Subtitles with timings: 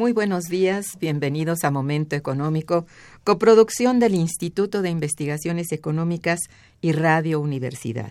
[0.00, 2.86] Muy buenos días, bienvenidos a Momento Económico,
[3.22, 6.40] coproducción del Instituto de Investigaciones Económicas
[6.80, 8.10] y Radio Universidad.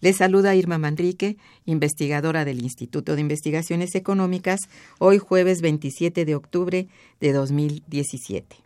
[0.00, 4.58] Les saluda Irma Manrique, investigadora del Instituto de Investigaciones Económicas,
[4.98, 6.88] hoy jueves 27 de octubre
[7.20, 8.56] de 2017.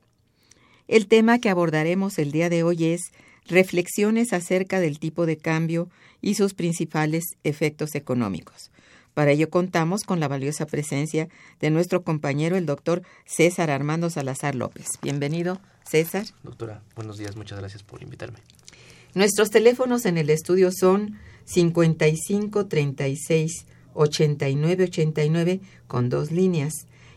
[0.89, 3.13] El tema que abordaremos el día de hoy es
[3.47, 5.91] reflexiones acerca del tipo de cambio
[6.23, 8.71] y sus principales efectos económicos.
[9.15, 11.29] Para ello contamos con la valiosa presencia
[11.61, 14.87] de nuestro compañero, el doctor César Armando Salazar López.
[15.03, 16.27] Bienvenido, César.
[16.43, 18.41] Doctora, buenos días, muchas gracias por invitarme.
[19.15, 26.73] Nuestros teléfonos en el estudio son 55 36 89 89 con dos líneas.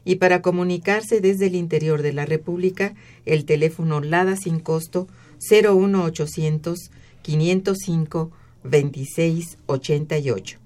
[0.05, 2.93] Y para comunicarse desde el interior de la República,
[3.25, 5.07] el teléfono LADA sin costo
[5.49, 6.91] 01800
[7.23, 8.31] 505
[8.63, 10.59] 26 88.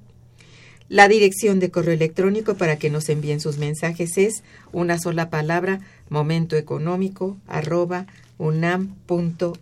[0.91, 4.43] La dirección de correo electrónico para que nos envíen sus mensajes es
[4.73, 5.79] una sola palabra
[6.09, 8.07] momentoeconómico arroba
[8.37, 9.55] unam.mx.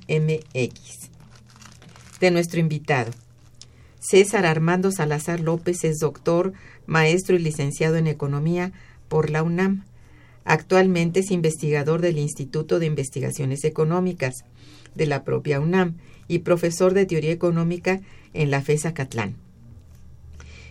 [2.19, 3.11] De nuestro invitado.
[3.99, 6.53] César Armando Salazar López es doctor,
[6.87, 8.71] maestro y licenciado en Economía
[9.07, 9.85] por la UNAM.
[10.45, 14.45] Actualmente es investigador del Instituto de Investigaciones Económicas
[14.95, 15.97] de la propia UNAM
[16.27, 18.01] y profesor de Teoría Económica
[18.33, 19.35] en la FESA Catlán.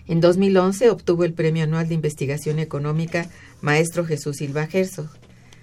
[0.08, 3.28] En 2011 obtuvo el Premio Anual de Investigación Económica
[3.60, 5.10] Maestro Jesús Silva Herzog.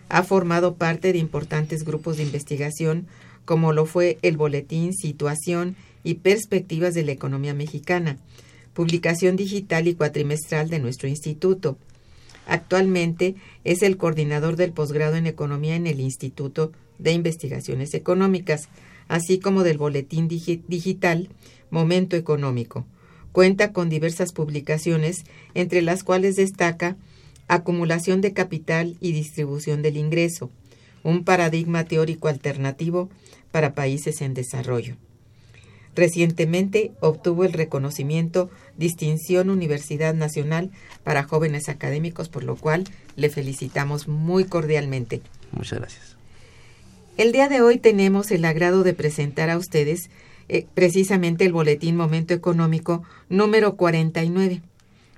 [0.08, 3.08] Ha formado parte de importantes grupos de investigación
[3.46, 8.20] como lo fue el Boletín Situación y Perspectivas de la Economía Mexicana,
[8.76, 11.80] publicación digital y cuatrimestral de nuestro instituto.
[12.46, 18.70] Actualmente es el coordinador del posgrado en Economía en el Instituto de Investigaciones Económicas,
[19.08, 21.30] así como del Boletín Digital
[21.72, 22.86] Momento Económico
[23.36, 25.26] Cuenta con diversas publicaciones,
[25.56, 26.96] entre las cuales destaca
[27.50, 30.50] Acumulación de capital y distribución del ingreso,
[31.04, 33.10] un paradigma teórico alternativo
[33.52, 34.96] para países en desarrollo.
[35.96, 40.72] Recientemente obtuvo el reconocimiento Distinción Universidad Nacional
[41.04, 42.86] para Jóvenes Académicos, por lo cual
[43.18, 45.22] le felicitamos muy cordialmente.
[45.52, 46.16] Muchas gracias.
[47.18, 50.10] El día de hoy tenemos el agrado de presentar a ustedes
[50.48, 54.62] eh, precisamente el Boletín Momento Económico número 49.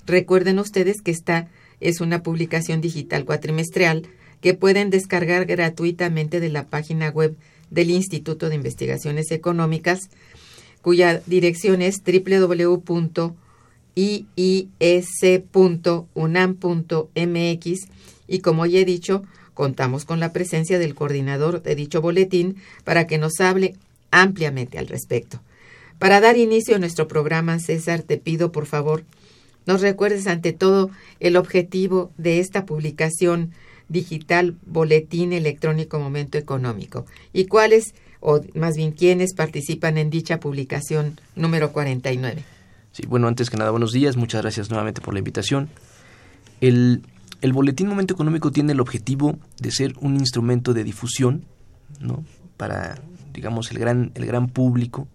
[0.06, 1.50] Recuerden ustedes que esta
[1.80, 4.08] es una publicación digital cuatrimestral
[4.42, 7.36] que pueden descargar gratuitamente de la página web
[7.70, 10.10] del Instituto de Investigaciones Económicas,
[10.82, 13.28] cuya dirección es www.iis.unam.mx
[18.30, 19.24] y como ya he dicho,
[19.54, 23.76] contamos con la presencia del coordinador de dicho boletín para que nos hable
[24.12, 25.42] ampliamente al respecto.
[26.00, 29.04] Para dar inicio a nuestro programa, César, te pido por favor
[29.68, 30.90] nos recuerdes ante todo
[31.20, 33.52] el objetivo de esta publicación
[33.90, 41.20] digital Boletín Electrónico Momento Económico y cuáles, o más bien quiénes participan en dicha publicación
[41.36, 42.44] número 49.
[42.94, 45.70] Sí, bueno, antes que nada, buenos días, muchas gracias nuevamente por la invitación.
[46.62, 47.04] El,
[47.42, 51.44] el Boletín Momento Económico tiene el objetivo de ser un instrumento de difusión,
[52.00, 52.24] ¿no?
[52.56, 53.02] Para,
[53.38, 55.08] digamos, el gran, el gran público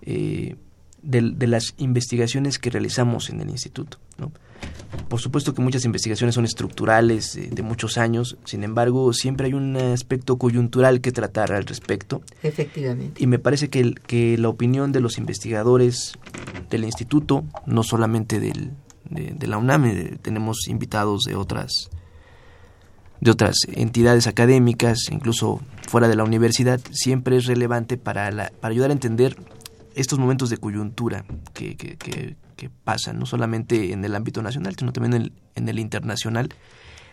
[0.00, 0.56] eh,
[1.02, 4.32] de, de, las investigaciones que realizamos en el instituto, ¿no?
[5.10, 9.52] Por supuesto que muchas investigaciones son estructurales, eh, de muchos años, sin embargo, siempre hay
[9.52, 12.22] un aspecto coyuntural que tratar al respecto.
[12.42, 13.22] Efectivamente.
[13.22, 16.14] Y me parece que, el, que la opinión de los investigadores
[16.70, 18.70] del instituto, no solamente del,
[19.10, 21.90] de, de, la UNAM, eh, tenemos invitados de otras
[23.26, 28.72] de otras entidades académicas, incluso fuera de la universidad, siempre es relevante para, la, para
[28.72, 29.36] ayudar a entender
[29.94, 34.76] estos momentos de coyuntura que, que, que, que, pasan, no solamente en el ámbito nacional,
[34.78, 36.50] sino también en el, internacional.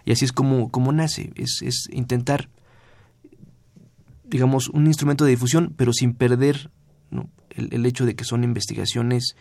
[0.06, 2.50] Y así es como, como nace, es, es, intentar,
[4.24, 6.70] digamos, un instrumento de difusión, pero sin perder
[7.50, 9.36] el, el, hecho de que son investigaciones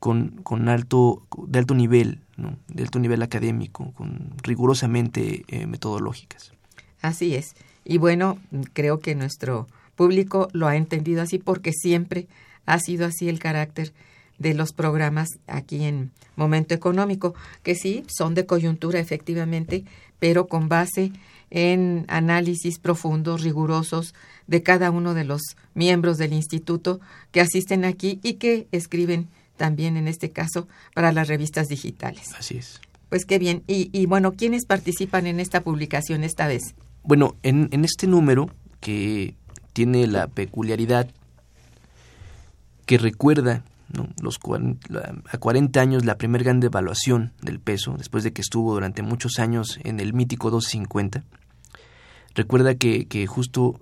[0.00, 2.56] con, con alto, de alto nivel, ¿no?
[2.68, 6.52] de alto nivel académico, con rigurosamente eh, metodológicas.
[7.02, 7.54] Así es.
[7.84, 8.38] Y bueno,
[8.72, 12.26] creo que nuestro público lo ha entendido así porque siempre
[12.66, 13.92] ha sido así el carácter
[14.38, 19.84] de los programas aquí en Momento Económico, que sí, son de coyuntura efectivamente,
[20.18, 21.12] pero con base
[21.50, 24.14] en análisis profundos, rigurosos
[24.46, 25.42] de cada uno de los
[25.74, 27.00] miembros del instituto
[27.32, 29.28] que asisten aquí y que escriben
[29.60, 32.32] también en este caso para las revistas digitales.
[32.38, 32.80] Así es.
[33.10, 33.62] Pues qué bien.
[33.66, 36.74] Y, y bueno, ¿quiénes participan en esta publicación esta vez?
[37.02, 38.48] Bueno, en, en este número
[38.80, 39.34] que
[39.74, 41.10] tiene la peculiaridad
[42.86, 43.62] que recuerda
[43.92, 44.08] ¿no?
[44.22, 48.72] los 40, a 40 años la primera gran devaluación del peso, después de que estuvo
[48.72, 51.22] durante muchos años en el mítico 250.
[52.34, 53.76] Recuerda que, que justo uh,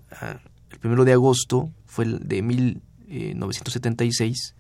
[0.72, 4.56] el primero de agosto fue el de 1976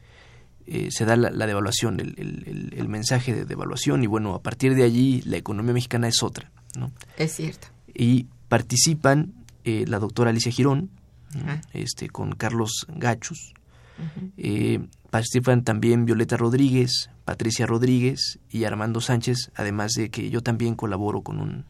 [0.70, 4.42] eh, se da la, la devaluación, el, el, el, mensaje de devaluación y bueno, a
[4.42, 6.50] partir de allí la economía mexicana es otra.
[6.76, 6.92] ¿no?
[7.16, 7.68] Es cierto.
[7.94, 9.32] Y participan
[9.64, 10.90] eh, la doctora Alicia Girón,
[11.34, 11.58] ¿no?
[11.72, 13.54] este, con Carlos Gachus,
[13.98, 14.32] uh -huh.
[14.36, 14.80] eh,
[15.10, 21.22] participan también Violeta Rodríguez, Patricia Rodríguez y Armando Sánchez, además de que yo también colaboro
[21.22, 21.64] con un,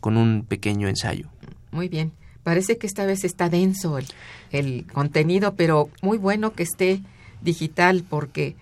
[0.00, 1.30] con un pequeño ensayo.
[1.72, 2.12] Muy bien.
[2.44, 4.06] Parece que esta vez está denso el,
[4.52, 7.00] el contenido, pero muy bueno que esté
[7.44, 8.56] digital porque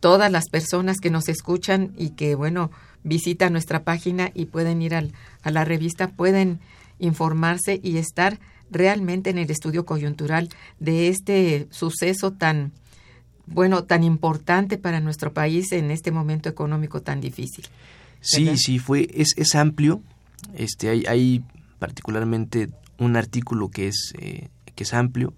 [0.00, 2.70] todas las personas que nos escuchan y que, bueno,
[3.02, 5.12] visitan nuestra página y pueden ir al,
[5.42, 6.60] a la revista, pueden
[6.98, 8.38] informarse y estar
[8.70, 10.48] realmente en el estudio coyuntural
[10.80, 12.72] de este suceso tan,
[13.46, 17.66] bueno, tan importante para nuestro país en este momento económico tan difícil.
[18.20, 20.02] Sí, sí, fue, es, es amplio.
[20.54, 21.44] Este, hay, hay
[21.78, 25.32] particularmente un artículo que es, eh, que es amplio,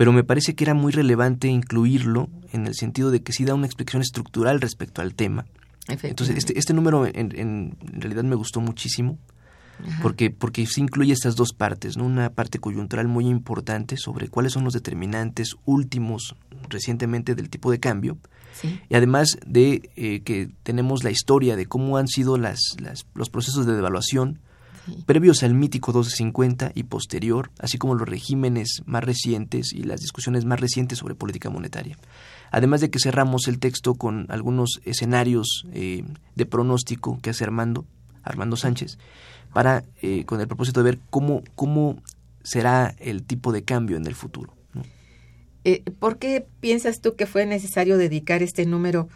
[0.00, 3.52] pero me parece que era muy relevante incluirlo en el sentido de que sí da
[3.52, 5.44] una explicación estructural respecto al tema.
[5.88, 9.18] Entonces, este, este número en, en, realidad me gustó muchísimo.
[9.86, 9.98] Ajá.
[10.00, 12.06] porque porque sí incluye estas dos partes, ¿no?
[12.06, 16.34] Una parte coyuntural muy importante sobre cuáles son los determinantes últimos
[16.70, 18.16] recientemente del tipo de cambio.
[18.54, 18.80] Sí.
[18.88, 23.28] Y además de eh, que tenemos la historia de cómo han sido las, las los
[23.28, 24.38] procesos de devaluación
[24.86, 25.02] sí.
[25.06, 30.44] previos al mítico 1250 y posterior, así como los regímenes más recientes y las discusiones
[30.44, 31.96] más recientes sobre política monetaria.
[32.50, 36.04] Además de que cerramos el texto con algunos escenarios eh,
[36.34, 37.84] de pronóstico que hace Armando,
[38.22, 38.98] Armando Sánchez,
[39.52, 42.02] para eh, con el propósito de ver cómo, cómo
[42.42, 44.54] será el tipo de cambio en el futuro.
[44.74, 44.82] ¿no?
[45.64, 49.08] Eh, ¿Por qué piensas tú que fue necesario dedicar este número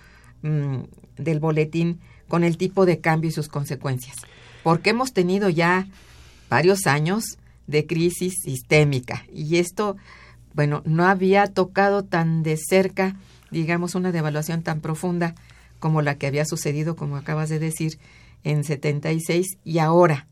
[0.42, 0.82] mmm,
[1.16, 4.16] del boletín con el tipo de cambio y sus consecuencias?
[4.64, 5.86] Porque hemos tenido ya
[6.50, 9.96] varios años de crisis sistémica y esto,
[10.54, 13.14] bueno, no había tocado tan de cerca,
[13.52, 15.36] digamos, una devaluación tan profunda
[15.78, 17.98] como la que había sucedido, como acabas de decir,
[18.42, 20.26] en 76 y ahora.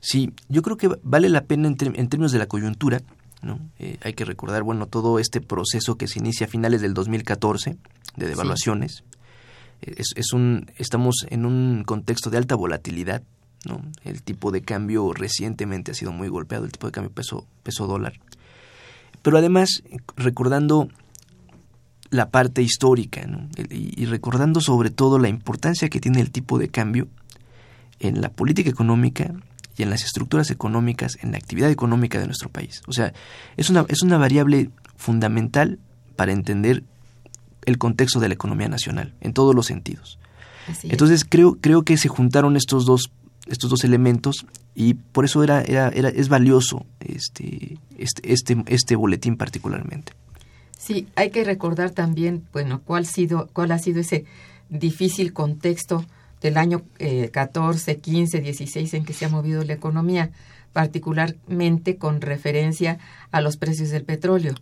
[0.00, 3.00] Sí, yo creo que vale la pena en, en términos de la coyuntura.
[3.42, 3.60] ¿no?
[3.78, 7.76] Eh, hay que recordar, bueno, todo este proceso que se inicia a finales del 2014
[8.16, 8.96] de devaluaciones.
[8.96, 9.18] Sí.
[9.82, 13.22] Es, es, un, estamos en un contexto de alta volatilidad.
[13.64, 13.82] ¿no?
[14.04, 17.86] El tipo de cambio recientemente ha sido muy golpeado, el tipo de cambio peso, peso
[17.86, 18.14] dólar.
[19.22, 19.82] Pero además,
[20.16, 20.88] recordando
[22.10, 23.48] la parte histórica ¿no?
[23.70, 27.08] y, y, recordando sobre todo la importancia que tiene el tipo de cambio
[27.98, 29.34] en la política económica
[29.76, 32.82] y en las estructuras económicas, en la actividad económica de nuestro país.
[32.86, 33.12] O sea,
[33.56, 35.78] es una, es una variable fundamental
[36.16, 36.82] para entender
[37.68, 40.18] el contexto de la economía nacional, en todos los sentidos.
[40.68, 43.10] Así Entonces creo, creo que se juntaron estos dos,
[43.46, 48.96] estos dos elementos y por eso era, era, era, es valioso este, este, este, este
[48.96, 50.12] boletín particularmente.
[50.76, 54.24] Sí, hay que recordar también, bueno, cuál, sido, cuál ha sido ese
[54.68, 56.04] difícil contexto
[56.40, 56.82] del año
[57.32, 60.30] 14, 15, 16 en que se ha movido la economía,
[60.72, 62.98] particularmente con referencia
[63.32, 64.54] a los precios del petróleo.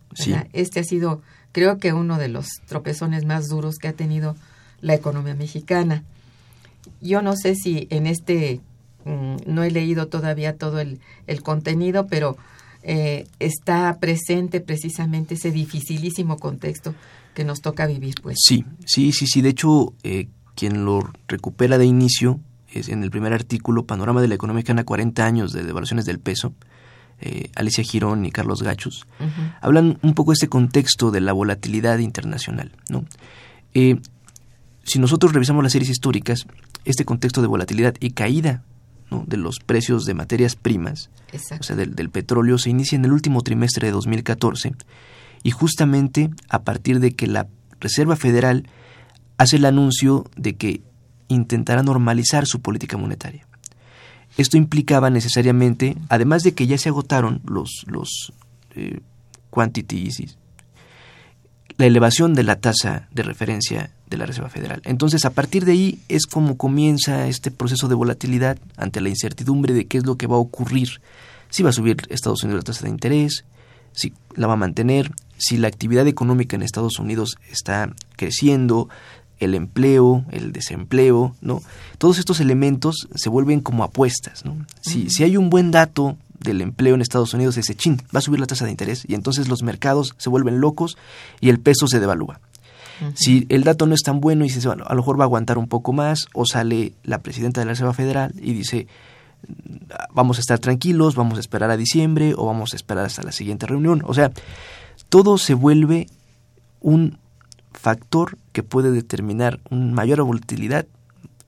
[0.53, 4.35] Este ha sido, creo que, uno de los tropezones más duros que ha tenido
[4.81, 6.03] la economía mexicana.
[7.01, 8.61] Yo no sé si en este,
[9.05, 10.99] mm, no he leído todavía todo el,
[11.43, 12.37] contenido, pero
[12.83, 16.95] eh, está presente precisamente ese dificilísimo contexto
[17.33, 18.15] que nos toca vivir.
[18.21, 18.37] Pues.
[18.39, 19.41] Sí, sí, sí, sí.
[19.41, 22.39] De hecho, eh, quien lo recupera de inicio
[22.71, 26.19] es en el primer artículo, Panorama de la Economía Mexicana, 40 años de devaluaciones del
[26.19, 26.53] peso,
[27.19, 29.07] eh, Alicia Girón y Carlos Gachos,
[29.61, 32.71] hablan un poco de este contexto de la volatilidad internacional.
[32.89, 33.05] ¿no?
[34.83, 36.47] si nosotros revisamos las series históricas,
[36.85, 38.63] este contexto de volatilidad y caída
[39.11, 41.09] de los precios de materias primas,
[41.59, 44.73] o sea, del, del, petróleo, se inicia en el último trimestre de 2014
[45.43, 47.47] y justamente a partir de que la
[47.79, 48.67] Reserva Federal
[49.37, 50.81] hace el anuncio de que
[51.27, 53.47] intentará normalizar su política monetaria.
[54.37, 58.31] Esto implicaba necesariamente, además de que ya se agotaron los, los
[58.75, 58.99] eh,
[59.49, 60.37] quantities
[61.77, 64.81] la elevación de la tasa de referencia de la Reserva Federal.
[64.83, 69.73] Entonces, a partir de ahí es como comienza este proceso de volatilidad ante la incertidumbre
[69.73, 71.01] de qué es lo que va a ocurrir,
[71.49, 73.45] si va a subir Estados Unidos la tasa de interés,
[73.91, 78.89] si la va a mantener, si la actividad económica en Estados Unidos está creciendo,
[79.39, 81.61] el empleo, el desempleo, ¿no?
[81.97, 84.65] Todos estos elementos se vuelven como apuestas, ¿no?
[84.81, 88.21] Si, si hay un buen dato del empleo en Estados Unidos ese chin, va a
[88.21, 90.97] subir la tasa de interés y entonces los mercados se vuelven locos
[91.39, 92.39] y el peso se devalúa.
[93.13, 95.27] Si el dato no es tan bueno y dice, bueno, a lo mejor va a
[95.27, 98.87] aguantar un poco más, o sale la presidenta de la Reserva Federal y dice,
[100.11, 103.31] vamos a estar tranquilos, vamos a esperar a diciembre o vamos a esperar hasta la
[103.31, 104.03] siguiente reunión.
[104.05, 104.31] O sea,
[105.09, 106.07] todo se vuelve
[106.81, 107.19] un
[107.71, 110.87] factor que puede determinar una mayor volatilidad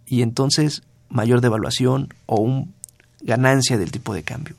[0.06, 2.68] y entonces mayor devaluación o una
[3.22, 4.56] ganancia del tipo de cambio.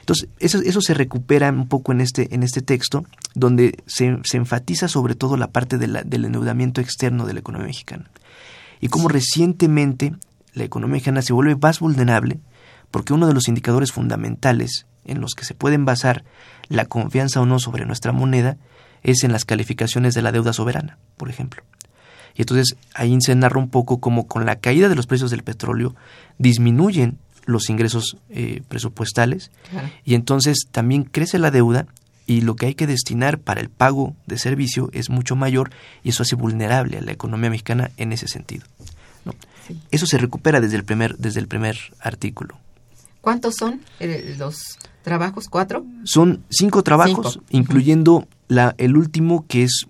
[0.00, 3.04] Entonces, eso, se recupera un poco en este, en este texto,
[3.36, 8.10] donde se, enfatiza sobre todo la parte del endeudamiento externo de la economía mexicana.
[8.80, 10.16] Y cómo recientemente
[10.52, 12.40] la economía mexicana se vuelve más vulnerable,
[12.90, 16.24] porque uno de los indicadores fundamentales en los que se pueden basar
[16.66, 18.56] la confianza o no sobre nuestra moneda
[19.04, 21.62] es en las calificaciones de la deuda soberana, por ejemplo.
[22.34, 25.44] Y entonces ahí se narra un poco cómo con la caída de los precios del
[25.44, 25.94] petróleo
[26.38, 29.52] disminuyen los ingresos eh, presupuestales
[30.04, 31.86] y entonces también crece la deuda
[32.26, 35.70] y lo que hay que destinar para el pago de servicio es mucho mayor
[36.02, 38.64] y eso hace vulnerable a la economía mexicana en ese sentido.
[39.90, 42.58] Eso se recupera desde el primer, desde el primer artículo.
[43.20, 45.48] ¿Cuántos son eh, los trabajos?
[45.48, 45.86] ¿Cuatro?
[46.02, 49.86] Son cinco trabajos, incluyendo la, el último que es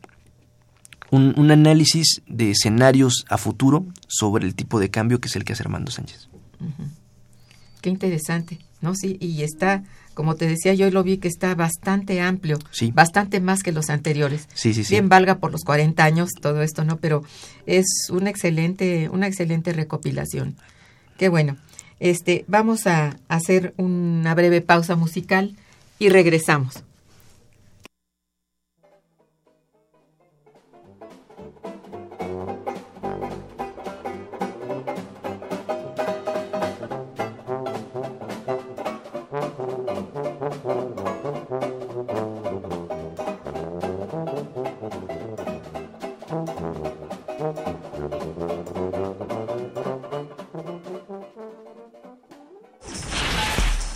[1.11, 5.45] un, un, análisis de escenarios a futuro sobre el tipo de cambio que es el
[5.45, 6.29] que hace Armando Sánchez.
[7.81, 8.95] Qué interesante, ¿no?
[8.95, 12.91] Sí, y está, como te decía, yo lo vi que está bastante amplio, sí.
[12.93, 14.49] bastante más que los anteriores.
[14.55, 14.95] Sí, sí, sí.
[14.95, 16.97] Bien valga por los 40 años todo esto, ¿no?
[16.97, 17.23] Pero
[17.67, 20.57] es una excelente, una excelente recopilación.
[21.19, 21.57] Qué bueno.
[22.01, 25.55] Este, vamos a hacer una breve pausa musical
[25.99, 26.83] y regresamos.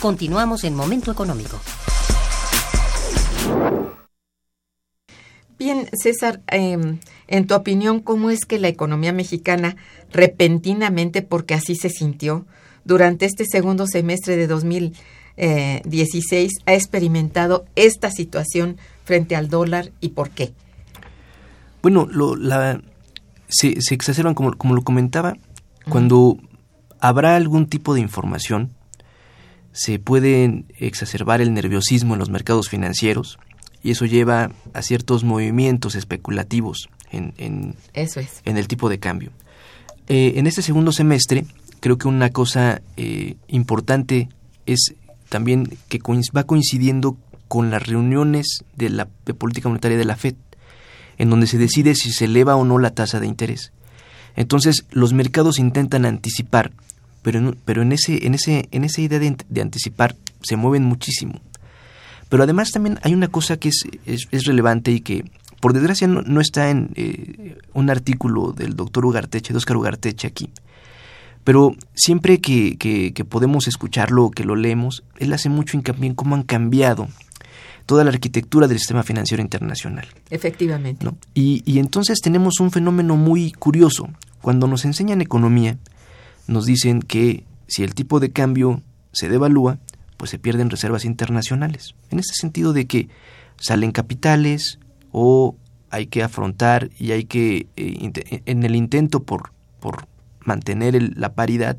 [0.00, 1.58] Continuamos en Momento Económico.
[5.58, 6.98] Bien, César, em,
[7.28, 9.76] en tu opinión, ¿cómo es que la economía mexicana
[10.12, 12.44] repentinamente, porque así se sintió,
[12.84, 20.28] durante este segundo semestre de 2016 ha experimentado esta situación frente al dólar y por
[20.30, 20.52] qué?
[21.82, 22.82] Bueno, lo, la,
[23.48, 25.36] se, se exacerban, como, como lo comentaba,
[25.88, 26.36] cuando
[27.00, 28.75] habrá algún tipo de información,
[29.76, 33.38] se puede exacerbar el nerviosismo en los mercados financieros
[33.82, 38.40] y eso lleva a ciertos movimientos especulativos en, en, Eso es.
[38.46, 39.32] en el tipo de cambio.
[40.08, 41.44] Eh, en este segundo semestre,
[41.80, 44.30] creo que una cosa eh, importante
[44.64, 44.94] es
[45.28, 46.00] también que
[46.34, 50.36] va coincidiendo con las reuniones de la de política monetaria de la Fed,
[51.18, 53.72] en donde se decide si se eleva o no la tasa de interés.
[54.36, 56.72] Entonces, los mercados intentan anticipar,
[57.26, 60.84] pero en, pero en ese en ese en esa idea de, de anticipar se mueven
[60.84, 61.40] muchísimo.
[62.28, 65.24] Pero además también hay una cosa que es, es, es relevante y que
[65.60, 70.28] por desgracia no, no está en eh, un artículo del doctor Ugarteche, de Oscar Ugarteche
[70.28, 70.50] aquí.
[71.42, 76.06] Pero siempre que, que, que podemos escucharlo o que lo leemos, él hace mucho hincapié
[76.06, 77.08] en cómo han cambiado
[77.86, 80.06] toda la arquitectura del sistema financiero internacional.
[80.30, 81.04] Efectivamente.
[81.04, 81.16] ¿no?
[81.34, 84.08] Y, y entonces tenemos un fenómeno muy curioso.
[84.42, 85.76] Cuando nos enseñan economía,
[86.46, 89.78] nos dicen que si el tipo de cambio se devalúa,
[90.16, 91.94] pues se pierden reservas internacionales.
[92.10, 93.08] En ese sentido de que
[93.58, 94.78] salen capitales
[95.12, 95.56] o
[95.90, 100.06] hay que afrontar y hay que, eh, en el intento por, por
[100.44, 101.76] mantener el- la paridad,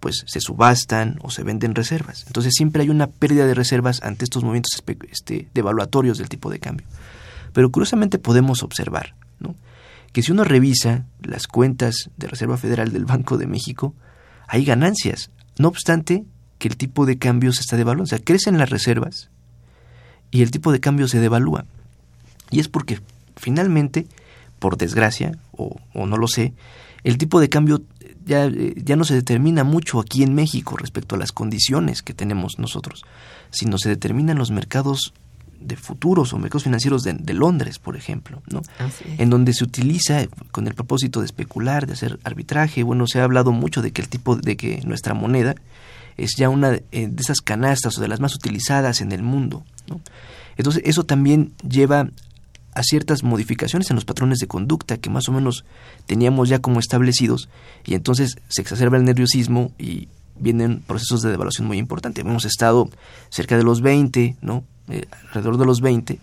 [0.00, 2.24] pues se subastan o se venden reservas.
[2.26, 6.58] Entonces siempre hay una pérdida de reservas ante estos movimientos este, devaluatorios del tipo de
[6.58, 6.86] cambio.
[7.52, 9.54] Pero curiosamente podemos observar ¿no?
[10.14, 13.94] Que si uno revisa las cuentas de Reserva Federal del Banco de México,
[14.46, 15.32] hay ganancias.
[15.58, 16.24] No obstante,
[16.58, 18.04] que el tipo de cambio se está devaluando.
[18.04, 19.28] O sea, crecen las reservas
[20.30, 21.64] y el tipo de cambio se devalúa.
[22.52, 23.00] Y es porque
[23.36, 24.06] finalmente,
[24.60, 26.54] por desgracia, o, o no lo sé,
[27.02, 27.82] el tipo de cambio
[28.24, 32.60] ya, ya no se determina mucho aquí en México respecto a las condiciones que tenemos
[32.60, 33.02] nosotros,
[33.50, 35.12] sino se determinan los mercados
[35.64, 38.62] de futuros o mercados financieros de, de Londres, por ejemplo, ¿no?
[39.18, 42.82] En donde se utiliza con el propósito de especular, de hacer arbitraje.
[42.82, 45.54] Bueno, se ha hablado mucho de que el tipo de que nuestra moneda
[46.16, 49.64] es ya una de de esas canastas o de las más utilizadas en el mundo.
[49.88, 50.00] ¿no?
[50.56, 52.08] Entonces, eso también lleva
[52.74, 55.64] a ciertas modificaciones en los patrones de conducta que más o menos
[56.06, 57.48] teníamos ya como establecidos
[57.84, 62.24] y entonces se exacerba el nerviosismo y vienen procesos de devaluación muy importantes.
[62.24, 62.90] Hemos estado
[63.30, 64.64] cerca de los 20, ¿no?
[64.88, 66.18] Eh, alrededor de los 20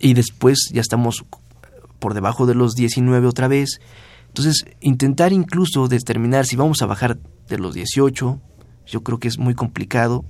[0.00, 1.24] y después ya estamos
[1.98, 3.80] por debajo de los 19 otra vez.
[4.28, 7.16] Entonces, intentar incluso determinar si vamos a bajar
[7.48, 8.40] de los 18,
[8.86, 10.24] yo creo que es muy complicado.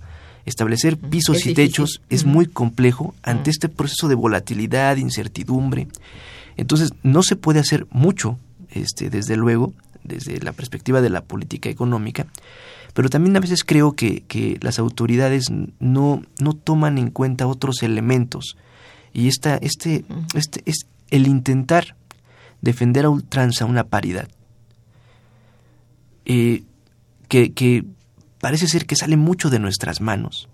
[0.45, 1.73] Establecer pisos Es y difícil.
[1.73, 5.89] techos es muy complejo ante este proceso de volatilidad, incertidumbre.
[6.57, 9.73] Entonces, no se puede hacer mucho, este, desde luego,
[10.05, 12.27] desde la perspectiva de la política económica,
[12.95, 17.83] pero también a veces creo que, que las autoridades no, no toman en cuenta otros
[17.83, 18.57] elementos.
[19.13, 20.05] Y esta, este,
[20.35, 21.97] este es el intentar
[22.63, 24.29] defender a ultranza una paridad.
[26.25, 26.63] eh,
[27.29, 27.85] que, que
[28.41, 30.49] parece ser que sale mucho de nuestras manos.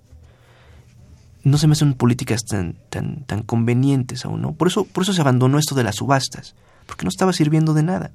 [1.42, 4.53] No se me hacen políticas tan, tan, tan convenientes aún, ¿no?
[4.53, 6.55] Por eso, por eso se abandonó esto de las subastas,
[6.87, 8.11] porque no estaba sirviendo de nada.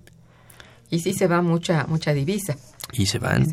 [0.90, 2.58] Y sí se va mucha, mucha divisa.
[2.94, 3.48] Y se van.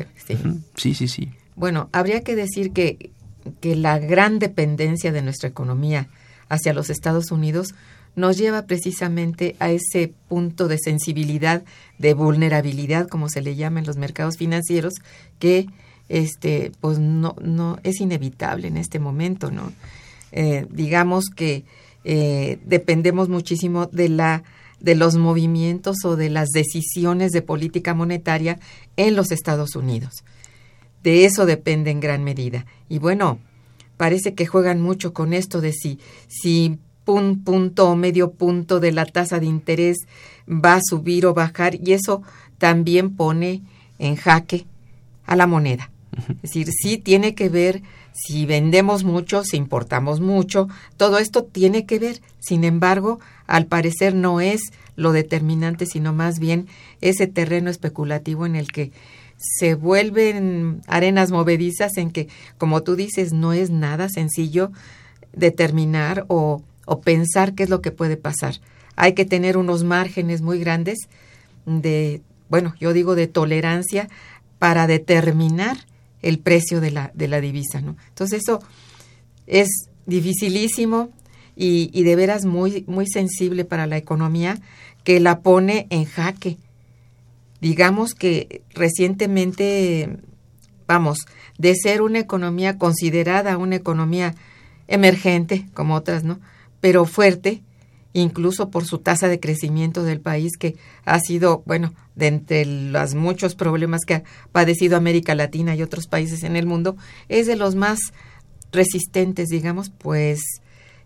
[0.75, 0.93] Sí.
[0.93, 1.29] Sí, sí.
[1.55, 3.11] Bueno, habría que decir que,
[3.59, 6.07] que la gran dependencia de nuestra economía
[6.49, 7.73] hacia los Estados Unidos
[8.15, 11.63] nos lleva precisamente a ese punto de sensibilidad,
[11.97, 14.93] de vulnerabilidad, como se le llama en los mercados financieros,
[15.39, 15.67] que
[16.09, 19.71] este, pues no, no es inevitable en este momento, ¿no?
[20.31, 21.65] Eh, digamos que
[22.03, 24.43] eh, dependemos muchísimo de la
[24.83, 28.59] de los movimientos o de las decisiones de política monetaria
[28.97, 30.23] en los Estados Unidos.
[31.01, 32.65] De eso depende en gran medida.
[32.89, 33.39] Y bueno,
[33.97, 38.91] parece que juegan mucho con esto de si, si un punto o medio punto de
[38.91, 39.97] la tasa de interés
[40.47, 42.21] va a subir o bajar, y eso
[42.57, 43.61] también pone
[43.99, 44.65] en jaque
[45.25, 45.89] a la moneda.
[46.43, 47.81] Es decir, sí tiene que ver
[48.13, 52.21] si vendemos mucho, si importamos mucho, todo esto tiene que ver.
[52.39, 54.61] Sin embargo, al parecer no es
[54.95, 56.67] lo determinante, sino más bien
[57.01, 58.91] ese terreno especulativo en el que
[59.37, 64.71] se vuelven arenas movedizas en que, como tú dices, no es nada sencillo
[65.33, 68.61] determinar o, o pensar qué es lo que puede pasar.
[68.95, 70.99] Hay que tener unos márgenes muy grandes
[71.65, 74.07] de, bueno, yo digo de tolerancia
[74.59, 75.77] para determinar
[76.23, 77.95] el precio de la, de la divisa, ¿no?
[78.09, 78.59] Entonces eso
[79.45, 79.67] es
[80.07, 81.11] dificilísimo
[81.55, 84.59] y, y de veras muy, muy sensible para la economía
[85.03, 86.57] que la pone en jaque.
[87.61, 90.17] Digamos que recientemente,
[90.87, 91.19] vamos,
[91.57, 94.33] de ser una economía considerada una economía
[94.87, 96.39] emergente, como otras, ¿no?
[96.81, 97.61] Pero fuerte,
[98.13, 103.15] incluso por su tasa de crecimiento del país, que ha sido, bueno, de entre los
[103.15, 106.95] muchos problemas que ha padecido América Latina y otros países en el mundo,
[107.27, 107.99] es de los más
[108.71, 110.39] resistentes, digamos, pues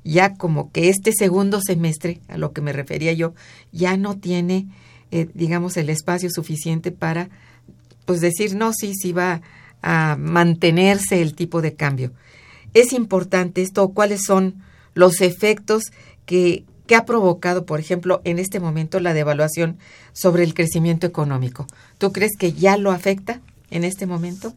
[0.03, 3.33] ya como que este segundo semestre, a lo que me refería yo,
[3.71, 4.67] ya no tiene,
[5.11, 7.29] eh, digamos, el espacio suficiente para,
[8.05, 9.41] pues decir, no, sí, sí va
[9.81, 12.11] a mantenerse el tipo de cambio.
[12.73, 14.61] Es importante esto, cuáles son
[14.93, 15.91] los efectos
[16.25, 19.77] que, que ha provocado, por ejemplo, en este momento la devaluación
[20.13, 21.67] sobre el crecimiento económico.
[21.97, 24.53] ¿Tú crees que ya lo afecta en este momento?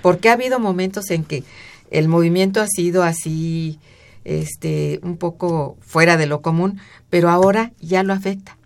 [0.00, 1.44] Porque ha habido momentos en que
[1.90, 3.78] el movimiento ha sido así,
[4.24, 6.78] este, un poco fuera de lo común,
[7.10, 8.56] pero ahora ya lo afecta.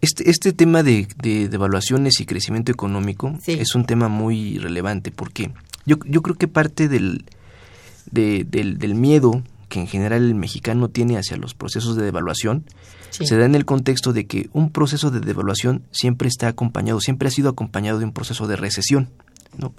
[0.00, 5.50] Este, este tema de, de devaluaciones y crecimiento económico es un tema muy relevante porque
[5.86, 7.24] yo, yo creo que parte del,
[8.10, 9.42] del, del miedo
[9.74, 12.64] que en general el mexicano tiene hacia los procesos de devaluación
[13.10, 17.26] se da en el contexto de que un proceso de devaluación siempre está acompañado, siempre
[17.26, 19.08] ha sido acompañado de un proceso de recesión,
[19.58, 19.74] ¿no?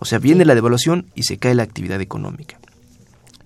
[0.00, 2.60] O sea, viene la devaluación y se cae la actividad económica.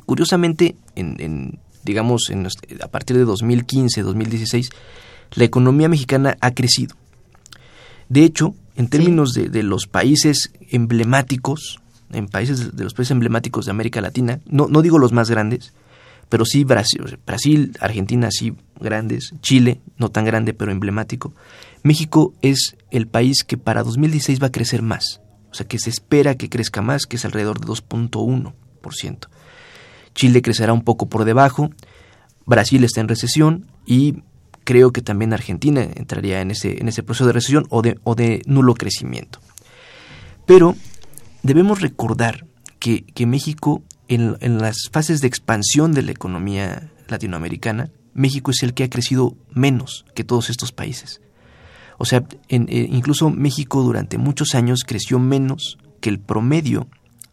[0.05, 2.49] Curiosamente, en, digamos, en,
[2.83, 4.71] a partir de 2015, 2016,
[5.35, 6.97] la economía mexicana ha crecido.
[8.09, 11.81] De hecho, en términos de, de, los países emblemáticos,
[12.12, 15.73] en países de los países emblemáticos de América Latina, no, no digo los más grandes,
[16.33, 21.35] pero sí Brasil, Argentina sí grandes, Chile no tan grande pero emblemático.
[21.83, 25.90] México es el país que para 2016 va a crecer más, o sea que se
[25.90, 29.29] espera que crezca más, que es alrededor de 2.1%.
[30.14, 31.68] Chile crecerá un poco por debajo,
[32.47, 34.23] Brasil está en recesión y
[34.64, 38.14] creo que también Argentina entraría en ese, en ese proceso de recesión o de, o
[38.14, 39.38] de nulo crecimiento.
[40.47, 40.77] Pero
[41.42, 42.47] debemos recordar
[42.79, 43.83] que, que México,
[44.14, 48.90] en, en, las fases de expansión de la economía latinoamericana, México es el que ha
[48.90, 51.20] crecido menos que todos estos países.
[51.98, 56.88] O sea, en, eh, incluso México durante muchos años creció menos que el promedio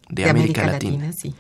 [0.09, 1.05] de, de América, América, Latina.
[1.07, 1.35] Latina sí.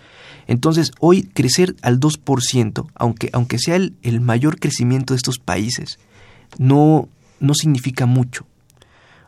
[0.47, 5.99] Entonces, hoy crecer al 2%, aunque, aunque sea el, el mayor crecimiento de estos países,
[6.57, 7.07] no,
[7.39, 8.47] no significa mucho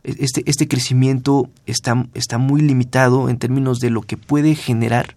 [0.03, 5.15] este, este crecimiento está, está muy limitado en términos de lo que puede generar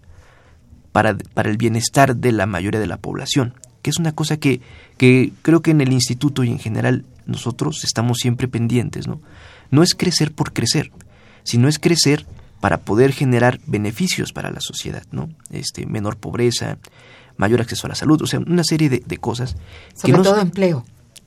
[0.95, 4.61] para, para el bienestar de la mayoría de la población, que es una cosa que,
[4.95, 9.19] que creo que en el instituto y en general nosotros estamos siempre pendientes, ¿no?
[9.71, 10.93] No es crecer por crecer,
[11.43, 12.25] sino es crecer
[12.61, 15.27] para poder generar beneficios para la sociedad, ¿no?
[15.49, 16.77] Este, menor pobreza,
[17.35, 19.57] mayor acceso a la salud, o sea, una serie de, de cosas.
[19.95, 20.85] Sobre que todo empleo.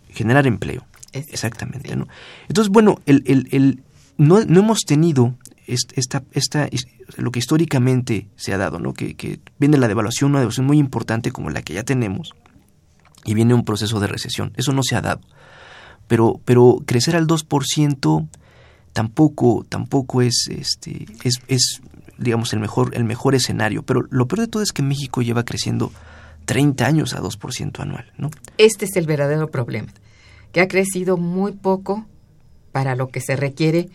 [0.09, 0.87] Generar empleo.
[1.13, 1.95] Exactamente.
[1.95, 2.09] ¿no?
[2.49, 3.83] Entonces, bueno, el, el, el,
[4.17, 5.35] no, no hemos tenido
[5.69, 6.69] esta, esta,
[7.17, 8.95] lo que históricamente se ha dado, ¿no?
[8.95, 12.35] que, viene la devaluación, una devaluación muy importante como la que ya tenemos,
[13.25, 14.53] y viene un proceso de recesión.
[14.57, 15.21] Eso no se ha dado.
[16.07, 18.29] Pero, pero crecer al 2%
[18.93, 21.83] tampoco, tampoco es, este, es, es,
[22.17, 23.83] digamos, el mejor, el mejor escenario.
[23.83, 25.93] Pero lo peor de todo es que México lleva creciendo
[26.47, 28.11] 30 años a 2% anual.
[28.17, 28.31] ¿no?
[28.57, 29.93] Este es el verdadero problema
[30.53, 32.07] que ha crecido muy poco
[32.73, 33.89] para lo que se requiere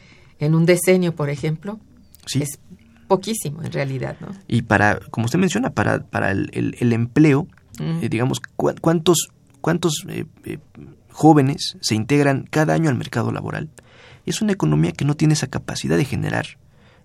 [0.46, 1.80] en un decenio, por ejemplo.
[2.26, 2.42] Sí.
[2.42, 2.60] Es
[3.08, 4.30] poquísimo en realidad, ¿no?
[4.48, 7.48] Y para, como usted menciona, para, para el, el, el empleo,
[7.80, 8.04] mm.
[8.04, 9.30] eh, digamos, cu ¿cuántos,
[9.62, 10.58] cuántos eh, eh,
[11.12, 13.70] jóvenes se integran cada año al mercado laboral?
[14.26, 16.46] Es una economía que no tiene esa capacidad de generar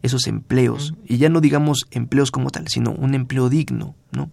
[0.03, 0.97] esos empleos, mm.
[1.07, 4.31] y ya no digamos empleos como tal, sino un empleo digno, ¿no?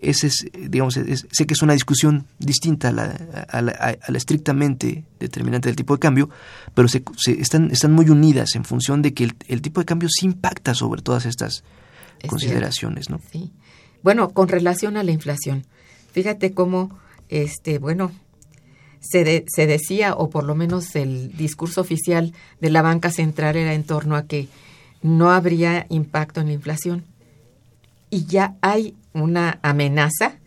[0.00, 3.04] Ese es, digamos, es, sé que es una discusión distinta a la,
[3.48, 6.30] a, la, a la, estrictamente determinante del tipo de cambio,
[6.74, 9.86] pero se, se están, están muy unidas en función de que el, el, tipo de
[9.86, 11.64] cambio sí impacta sobre todas estas
[12.20, 13.22] es consideraciones, cierto.
[13.24, 13.30] ¿no?
[13.30, 13.52] Sí.
[14.02, 15.66] Bueno, con relación a la inflación,
[16.12, 18.12] fíjate cómo, este, bueno,
[19.00, 23.56] se, de, se decía, o por lo menos el discurso oficial de la banca central
[23.56, 24.48] era en torno a que
[25.02, 27.04] no habría impacto en la inflación.
[28.10, 30.38] Y ya hay una amenaza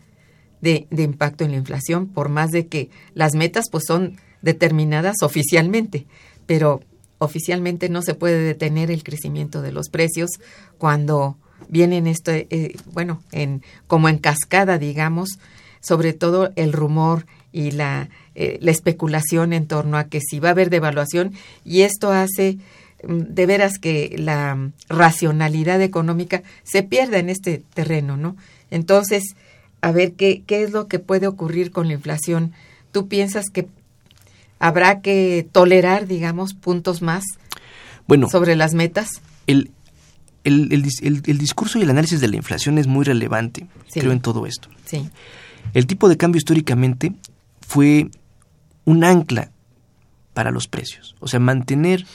[0.60, 5.16] de, de, impacto en la inflación, por más de que las metas pues son determinadas
[5.22, 6.06] oficialmente,
[6.46, 6.80] pero
[7.18, 10.30] oficialmente no se puede detener el crecimiento de los precios
[10.78, 11.36] cuando
[11.68, 15.38] vienen esto, eh, bueno, en, como en cascada, digamos,
[15.80, 20.48] sobre todo el rumor y la, eh, la especulación en torno a que si va
[20.48, 21.32] a haber devaluación
[21.64, 22.58] y esto hace
[23.08, 28.36] de veras que la racionalidad económica se pierda en este terreno, ¿no?
[28.70, 29.36] Entonces,
[29.80, 32.52] a ver qué, qué es lo que puede ocurrir con la inflación.
[32.92, 33.68] ¿Tú piensas que
[34.58, 37.24] habrá que tolerar, digamos, puntos más
[38.06, 39.08] bueno, sobre las metas?
[39.46, 39.70] El,
[40.44, 44.00] el, el, el, discurso y el análisis de la inflación es muy relevante, sí.
[44.00, 44.68] creo, en todo esto.
[44.86, 45.08] Sí.
[45.72, 47.12] El tipo de cambio históricamente
[47.66, 48.08] fue
[48.84, 49.50] un ancla
[50.34, 51.14] para los precios.
[51.20, 52.06] O sea, mantener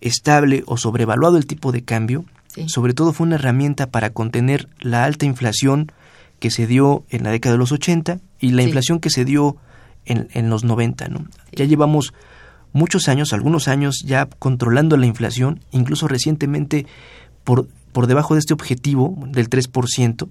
[0.00, 2.24] estable o sobrevaluado el tipo de cambio,
[2.66, 5.92] sobre todo fue una herramienta para contener la alta inflación
[6.40, 9.56] que se dio en la década de los 80 y la inflación que se dio
[10.04, 11.08] en, en los 90.
[11.08, 11.26] ¿no?
[11.52, 12.12] Ya llevamos
[12.72, 16.86] muchos años, algunos años ya controlando la inflación, incluso recientemente
[17.44, 20.28] por, por debajo de este objetivo del 3%,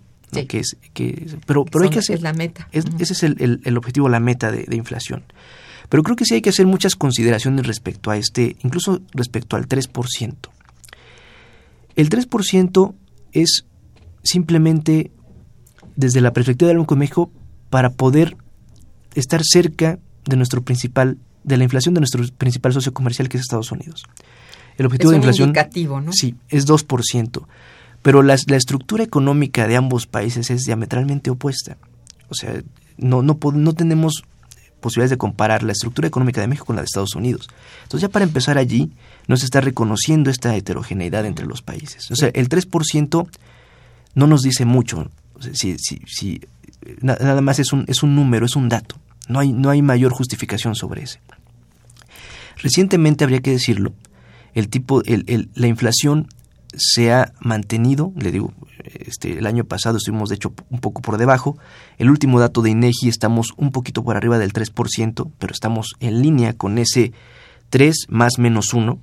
[0.48, 2.18] que es, que, pero, pero hay que hacer...
[2.18, 2.68] Es la meta.
[2.72, 5.24] Ese es el, el, objetivo, la meta de, de, inflación.
[5.90, 9.68] Pero creo que sí hay que hacer muchas consideraciones respecto a este, incluso respecto al
[9.68, 10.36] 3%.
[11.96, 12.94] El 3%
[13.34, 13.66] es
[14.24, 15.12] simplemente
[15.96, 17.32] desde la perspectiva del Banco de México
[17.70, 18.38] para poder
[19.16, 23.42] estar cerca de nuestro principal de la inflación de nuestro principal socio comercial que es
[23.42, 24.06] Estados Unidos.
[24.78, 26.14] El objetivo de inflación indicativo, ¿no?
[26.14, 27.46] Sí, es 2%,
[28.02, 31.78] pero la, la, estructura económica de ambos países es diametralmente opuesta.
[32.30, 32.62] O sea,
[32.98, 34.24] no no no tenemos
[34.80, 37.48] posibilidades de comparar la estructura económica de México con la de Estados Unidos.
[37.84, 38.92] Entonces, ya para empezar allí,
[39.28, 42.10] no se está reconociendo esta heterogeneidad entre los países.
[42.12, 43.28] O sea, el 3%
[44.16, 45.10] no nos dice mucho.
[45.54, 46.42] si, si,
[47.02, 48.96] nada más es un, es un número, es un dato.
[49.28, 51.20] No hay, no hay mayor justificación sobre ese.
[52.58, 53.94] Recientemente, habría que decirlo,
[54.54, 56.28] el tipo, el, el, la inflación
[56.76, 58.54] se ha mantenido, le digo,
[58.84, 61.58] este, el año pasado estuvimos de hecho un poco por debajo,
[61.98, 66.22] el último dato de INEGI estamos un poquito por arriba del 3%, pero estamos en
[66.22, 67.12] línea con ese
[67.70, 69.00] 3 más menos 1,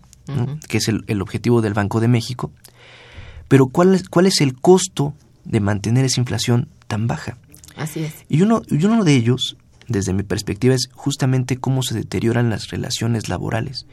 [0.69, 2.51] que es el, el, objetivo del Banco de México.
[3.49, 7.37] Pero ¿cuál es, ¿cuál es el costo de mantener esa inflación tan baja?
[7.77, 8.15] Así es.
[8.29, 12.69] Y uno, y uno de ellos, desde mi perspectiva, es justamente cómo se deterioran las
[12.71, 13.87] relaciones laborales.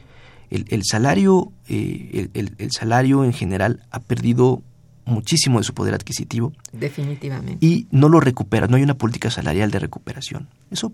[0.50, 4.62] El, el salario, eh, el, el, salario en general ha perdido
[5.04, 6.52] muchísimo de su poder adquisitivo.
[6.72, 7.64] Definitivamente.
[7.64, 10.48] Y no lo recupera, no hay una política salarial de recuperación.
[10.70, 10.92] Eso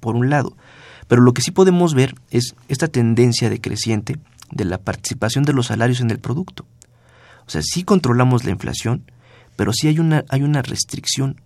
[0.00, 0.56] por un lado.
[1.06, 4.16] Pero lo que sí podemos ver es esta tendencia decreciente
[4.50, 6.66] de la participación de los salarios en el producto.
[7.46, 9.10] O sea, sí controlamos la inflación,
[9.56, 11.40] pero sí hay una, hay una restricción,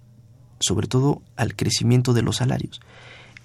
[0.58, 2.80] sobre todo al crecimiento de los salarios.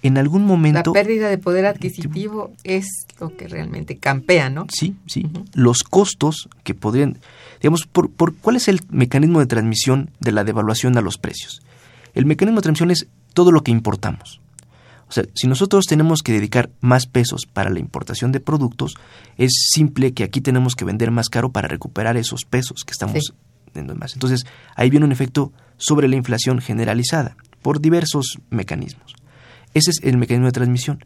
[0.02, 0.92] En algún momento...
[0.94, 2.86] La pérdida de poder adquisitivo es
[3.20, 4.66] lo que realmente campea, ¿no?
[4.72, 5.24] Sí, sí.
[5.26, 5.44] Uh -huh.
[5.54, 7.18] Los costos que podrían...
[7.60, 11.62] Digamos, por, por, ¿cuál es el mecanismo de transmisión de la devaluación a los precios?
[12.14, 14.40] El mecanismo de transmisión es todo lo que importamos.
[15.08, 18.94] O sea, si nosotros tenemos que dedicar más pesos para la importación de productos,
[19.38, 23.16] es simple que aquí tenemos que vender más caro para recuperar esos pesos que estamos
[23.24, 23.32] sí.
[23.66, 24.12] vendiendo más.
[24.12, 24.44] Entonces,
[24.76, 29.14] ahí viene un efecto sobre la inflación generalizada por diversos mecanismos.
[29.74, 31.04] Ese es el mecanismo de transmisión.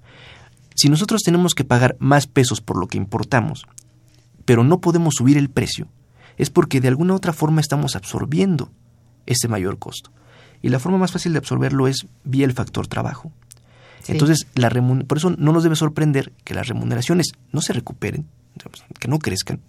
[0.75, 3.67] Si nosotros tenemos que pagar más pesos por lo que importamos,
[4.45, 5.89] pero no podemos subir el precio,
[6.37, 8.71] es porque de alguna otra forma estamos absorbiendo
[9.27, 10.11] ese mayor costo.
[10.63, 13.33] Y la forma más fácil de absorberlo es vía el factor trabajo.
[14.03, 14.13] Sí.
[14.13, 14.71] Entonces, la
[15.07, 18.27] por eso no nos debe sorprender que las remuneraciones no se recuperen,
[18.99, 19.61] que no crezcan,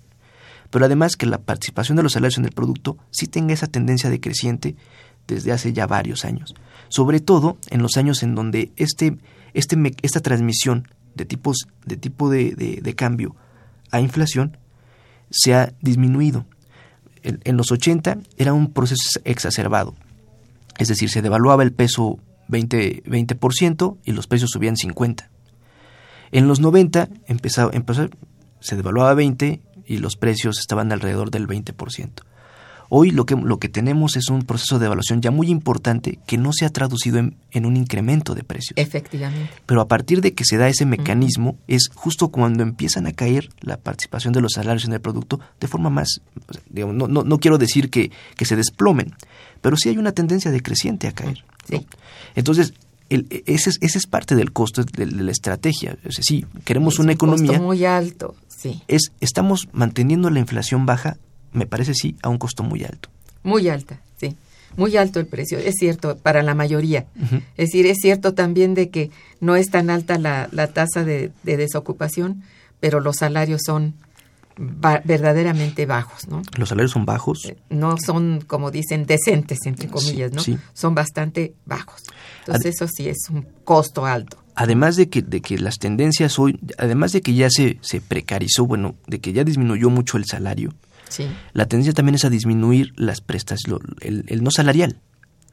[0.71, 4.09] pero además que la participación de los salarios en el producto sí tenga esa tendencia
[4.09, 4.75] decreciente
[5.27, 6.53] desde hace ya varios años.
[6.89, 9.17] Sobre todo en los años en donde este,
[9.53, 13.35] este, esta transmisión de, tipos, de tipo de, de, de cambio
[13.91, 14.57] a inflación
[15.29, 16.45] se ha disminuido.
[17.21, 19.95] En, en, los 80 era un proceso exacerbado.
[20.77, 25.27] Es decir, se devaluaba el peso 20%, 20% y los precios subían 50%.
[26.31, 28.09] En los 90 empezó, empezó,
[28.59, 32.23] se devaluaba 20% y los precios estaban alrededor del 20%.
[32.95, 36.37] Hoy lo que, lo que tenemos es un proceso de evaluación ya muy importante que
[36.37, 38.77] no se ha traducido en, en un incremento de precios.
[38.77, 39.49] Efectivamente.
[39.65, 41.75] Pero a partir de que se da ese mecanismo, uh -huh.
[41.75, 45.67] es justo cuando empiezan a caer la participación de los salarios en el producto de
[45.67, 46.21] forma más,
[46.69, 49.15] digamos, no, no, no quiero decir que, que, se desplomen,
[49.61, 51.43] pero sí hay una tendencia decreciente a caer.
[51.67, 51.87] Sí.
[52.35, 52.75] Entonces,
[53.09, 55.97] el, ese, es, ese, es, parte del costo de, de la estrategia.
[56.07, 57.47] O sea, sí, queremos es una un economía.
[57.47, 58.83] Costo muy alto, sí.
[58.87, 61.17] Es, estamos manteniendo la inflación baja
[61.53, 63.09] me parece sí, a un costo muy alto.
[63.43, 64.35] Muy alta, sí.
[64.75, 67.05] Muy alto el precio, es cierto, para la mayoría.
[67.15, 67.41] Uh -huh.
[67.57, 71.31] Es decir, es cierto también de que no es tan alta la, la tasa de,
[71.43, 72.43] de, desocupación,
[72.79, 73.93] pero los salarios son
[74.57, 76.41] verdaderamente bajos, ¿no?
[76.57, 77.45] Los salarios son bajos.
[77.45, 80.41] Eh, no son, como dicen, decentes, entre comillas, sí, ¿no?
[80.41, 80.57] Sí.
[80.73, 82.01] Son bastante bajos.
[82.39, 84.37] Entonces, Ad eso sí es un costo alto.
[84.55, 88.65] Además de que, de que las tendencias hoy, además de que ya se, se precarizó,
[88.65, 90.73] bueno, de que ya disminuyó mucho el salario,
[91.09, 91.27] Sí.
[91.53, 94.97] La tendencia también es a disminuir las prestaciones, el, el, no salarial,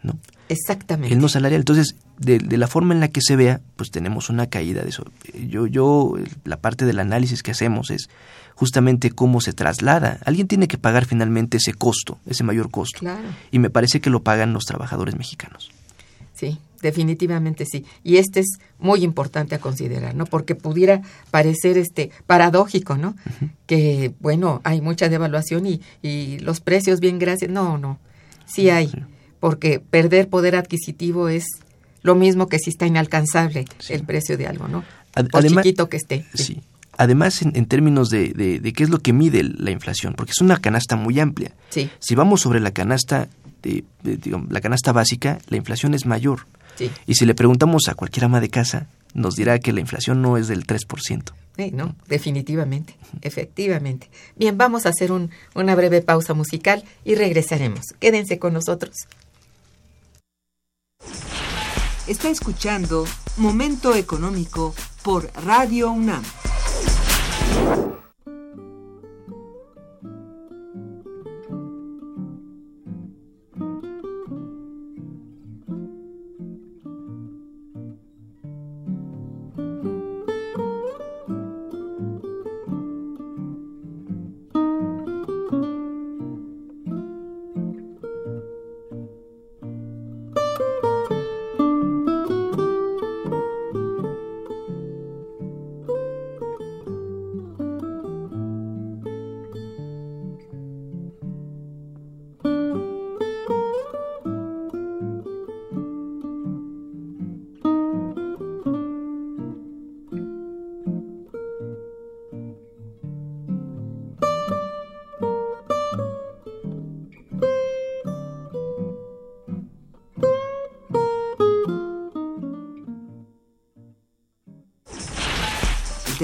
[0.03, 0.19] ¿no?
[0.49, 1.15] Exactamente.
[1.15, 1.61] El no salarial.
[1.61, 4.89] Entonces, de, de, la forma en la que se vea, pues tenemos una caída de
[4.89, 5.05] eso.
[5.49, 8.09] Yo, yo, la parte del análisis que hacemos es
[8.55, 10.19] justamente cómo se traslada.
[10.25, 12.99] Alguien tiene que pagar finalmente ese costo, ese mayor costo.
[12.99, 13.29] Claro.
[13.51, 15.71] Y me parece que lo pagan los trabajadores mexicanos.
[16.41, 17.85] Sí, definitivamente sí.
[18.03, 18.49] Y este es
[18.79, 20.25] muy importante a considerar, ¿no?
[20.25, 23.15] Porque pudiera parecer este paradójico, ¿no?
[23.67, 27.51] Que, bueno, hay mucha devaluación y, y los precios bien gracias.
[27.51, 27.99] No, no,
[28.47, 28.91] sí hay.
[29.39, 31.45] Porque perder poder adquisitivo es
[32.03, 34.83] lo mismo que si está inalcanzable el precio de algo, ¿no?
[35.31, 36.25] Por chiquito que esté.
[36.33, 36.63] Sí.
[36.97, 40.59] Además, en, términos de, de, qué es lo que mide la inflación, porque es una
[40.59, 41.53] canasta muy amplia.
[41.71, 41.91] Sí.
[41.99, 43.29] Si vamos sobre la canasta,
[43.63, 46.47] de, digamos, la canasta básica, la inflación es mayor.
[46.77, 46.91] Sí.
[47.07, 50.37] Y si le preguntamos a cualquier ama de casa, nos dirá que la inflación no
[50.37, 51.33] es del 3%.
[51.57, 54.09] Sí, no, definitivamente, efectivamente.
[54.37, 57.87] Bien, vamos a hacer un, una breve pausa musical y regresaremos.
[57.99, 58.95] Quédense con nosotros.
[62.07, 63.05] Está escuchando
[63.37, 66.23] Momento Económico por Radio UNAM.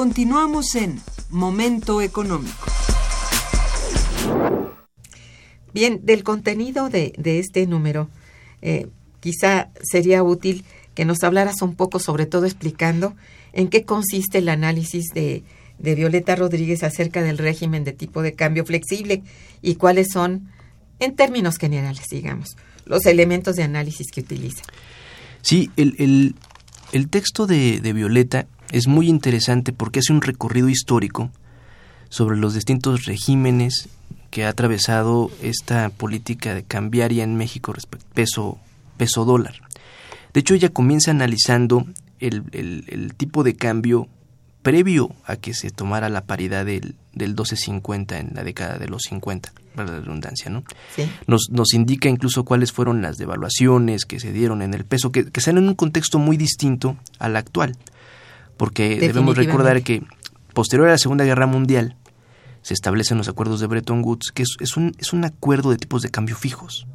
[0.00, 2.72] Continuamos en Momento Económico.
[5.74, 8.08] Bien, del contenido de, este número,
[8.62, 8.86] eh,
[9.20, 13.14] quizá sería útil que nos hablaras un poco, sobre todo explicando
[13.52, 15.42] en qué consiste el análisis de,
[15.78, 19.22] de Violeta Rodríguez acerca del régimen de tipo de cambio flexible
[19.60, 20.48] y cuáles son,
[20.98, 24.62] en términos generales, digamos, los elementos de análisis que utiliza.
[25.42, 26.34] Sí, el,
[26.92, 31.30] el, texto de, de Violeta es muy interesante porque hace un recorrido histórico
[32.08, 33.88] sobre los distintos regímenes
[34.30, 38.58] que ha atravesado esta política de cambiaria en México respecto peso
[38.96, 39.54] peso dólar.
[40.34, 41.86] De hecho, ella comienza analizando
[42.18, 44.08] el, el, tipo de cambio
[44.62, 49.04] previo a que se tomara la paridad del, del 12.50 en la década de los
[49.04, 50.64] 50, para la redundancia, ¿no?
[50.94, 51.10] Sí.
[51.26, 55.24] Nos, nos indica incluso cuáles fueron las devaluaciones que se dieron en el peso, que,
[55.24, 57.74] que en un contexto muy distinto al actual
[58.60, 60.02] porque debemos recordar que
[60.52, 61.96] posterior a la Segunda Guerra Mundial
[62.60, 66.02] se establecen los acuerdos de Bretton Woods, que es, un, es un acuerdo de tipos
[66.02, 66.86] de cambio fijos.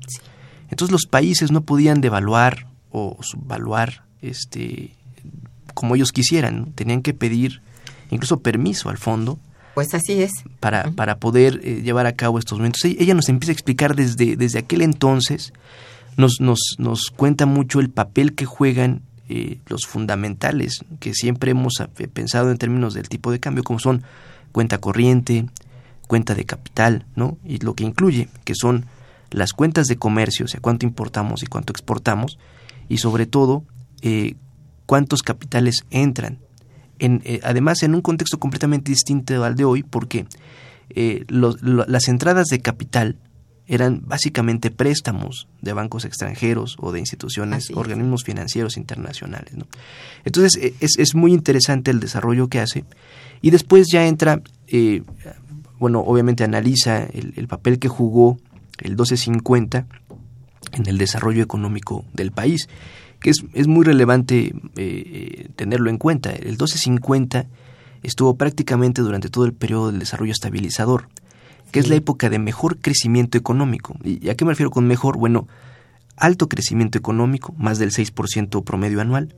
[0.69, 4.91] Entonces los países no podían devaluar o subvaluar este,
[5.73, 7.63] como ellos quisieran, tenían que pedir
[8.11, 9.39] incluso permiso al fondo.
[9.73, 10.33] Pues así es.
[10.59, 12.85] Para, para poder eh, llevar a cabo estos momentos.
[12.85, 15.51] Ella nos empieza a explicar desde, desde aquel entonces,
[16.15, 21.73] nos, nos, nos cuenta mucho el papel que juegan eh, los fundamentales que siempre hemos
[21.79, 24.03] eh, pensado en términos del tipo de cambio, como son
[24.51, 25.47] cuenta corriente,
[26.07, 27.37] cuenta de capital, ¿no?
[27.43, 28.85] Y lo que incluye, que son
[29.31, 32.37] las cuentas de comercio, o sea, cuánto importamos y cuánto exportamos,
[32.87, 33.63] y sobre todo,
[34.01, 34.35] eh,
[34.85, 36.39] cuántos capitales entran.
[36.99, 40.27] En, además, en un contexto completamente distinto al de hoy, porque
[41.27, 43.17] las entradas de capital
[43.67, 49.53] eran básicamente préstamos de bancos extranjeros o de instituciones, organismos financieros internacionales.
[50.23, 52.85] Entonces e, es, es, muy interesante el desarrollo que hace
[53.41, 55.03] y después ya entra, eh,
[55.79, 58.37] bueno, obviamente analiza el, papel que jugó
[58.79, 59.87] el 1250
[60.73, 62.67] en el desarrollo económico del país,
[63.19, 66.31] que es, es muy relevante eh, tenerlo en cuenta.
[66.31, 67.47] El 1250
[68.03, 71.07] estuvo prácticamente durante todo el periodo del desarrollo estabilizador
[71.71, 73.97] que es la época de mejor crecimiento económico.
[74.03, 75.17] ¿Y a qué me refiero con mejor?
[75.17, 75.47] Bueno,
[76.17, 79.35] alto crecimiento económico, más del 6% promedio anual,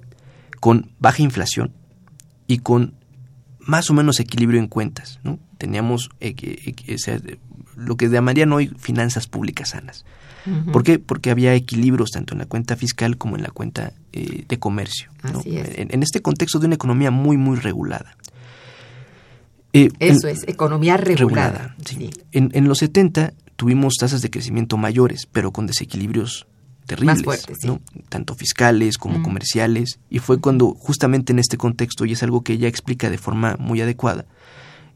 [0.59, 1.73] con baja inflación
[2.47, 2.93] y con
[3.59, 5.19] más o menos equilibrio en cuentas.
[5.23, 5.39] ¿no?
[5.57, 7.37] Teníamos eh, eh, eh,
[7.75, 10.05] lo que llamarían hoy finanzas públicas sanas.
[10.71, 10.97] ¿Por qué?
[10.97, 15.11] Porque había equilibrios tanto en la cuenta fiscal como en la cuenta de comercio.
[15.43, 18.15] En, este contexto de una economía muy, muy regulada.
[19.73, 21.75] Eso es, economía regulada.
[22.31, 26.47] En, en, los 70 tuvimos tasas de crecimiento mayores, pero con desequilibrios
[26.87, 27.45] terribles,
[28.09, 32.53] tanto fiscales como comerciales, y fue cuando justamente en este contexto, y es algo que
[32.53, 34.25] ella explica de forma muy adecuada,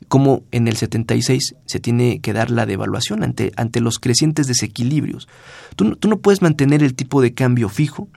[0.07, 5.27] como en el 76 se tiene que dar la devaluación ante, ante los crecientes desequilibrios.
[5.75, 8.07] Tú, tú no puedes mantener el tipo de cambio fijo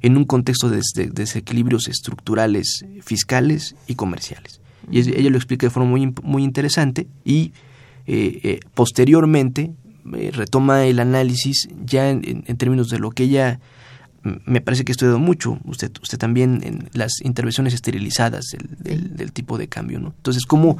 [0.00, 4.60] en un contexto de, desequilibrios estructurales, fiscales y comerciales.
[4.90, 7.52] Y ella lo explica de forma muy, muy interesante y
[8.06, 9.72] eh, eh, posteriormente
[10.14, 13.60] eh, retoma el análisis ya en, términos de lo que ella
[14.22, 18.46] me parece que ha estudiado mucho, usted, usted también, en las intervenciones esterilizadas
[18.78, 20.00] del, del, tipo de cambio.
[20.00, 20.14] ¿no?
[20.16, 20.78] Entonces, como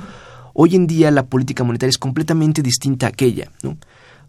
[0.55, 3.51] hoy en día la política monetaria es completamente distinta a aquella.
[3.63, 3.77] ¿no?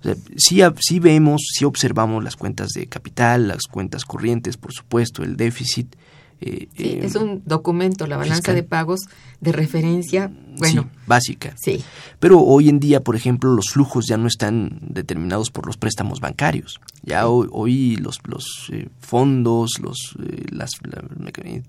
[0.06, 5.36] O sí, vemos, sí observamos las cuentas de capital, las cuentas corrientes, por supuesto, el
[5.36, 5.96] déficit,
[6.46, 9.02] eh, sí, es un documento, la balanza de pagos
[9.42, 11.56] de referencia, bueno, básica.
[11.60, 11.84] Sí.
[12.20, 16.20] Pero hoy en día, por ejemplo, los flujos ya no están determinados por los préstamos
[16.20, 16.80] bancarios.
[17.02, 20.74] Ya hoy, los, los eh, fondos, los, eh, las,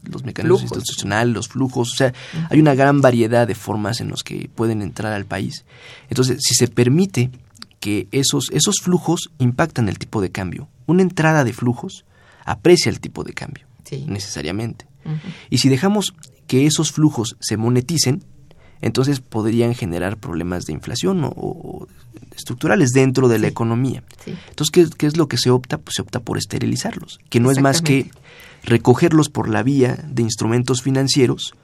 [0.02, 2.12] los mecanismos institucionales, los flujos, o sea,
[2.50, 5.64] hay una gran variedad de formas en los que pueden entrar al país.
[6.10, 7.30] Entonces, si se permite
[7.80, 12.04] que esos, esos flujos impactan el tipo de cambio, una entrada de flujos
[12.44, 13.65] aprecia el tipo de cambio
[14.06, 14.86] necesariamente.
[15.50, 16.14] Y si dejamos
[16.46, 18.24] que esos flujos se moneticen,
[18.80, 21.86] entonces podrían generar problemas de inflación o,
[22.34, 24.02] estructurales dentro de la economía.
[24.26, 25.78] Entonces, ¿qué, es lo que se opta?
[25.78, 28.10] Pues se opta por esterilizarlos, que no es más que
[28.64, 31.54] recogerlos por la vía de instrumentos financieros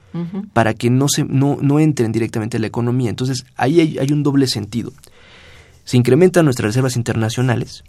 [0.53, 3.09] para que no, se, no, no entren directamente a la economía.
[3.09, 4.93] Entonces, ahí hay, hay, un doble sentido.
[5.85, 7.83] Se incrementan nuestras reservas internacionales,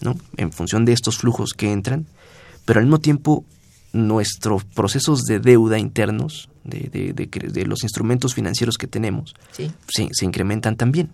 [0.00, 0.16] ¿no?
[0.36, 2.06] en función de estos flujos que entran,
[2.64, 3.44] pero al mismo tiempo
[3.92, 11.10] nuestros procesos de deuda internos, de, de, los instrumentos financieros que tenemos, se, incrementan también.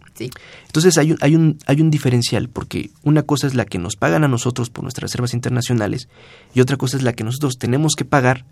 [0.66, 3.96] Entonces hay un, hay, un, hay un diferencial, porque una cosa es la que nos
[3.96, 6.08] pagan a nosotros por nuestras reservas internacionales
[6.54, 8.44] y otra cosa es la que nosotros tenemos que pagar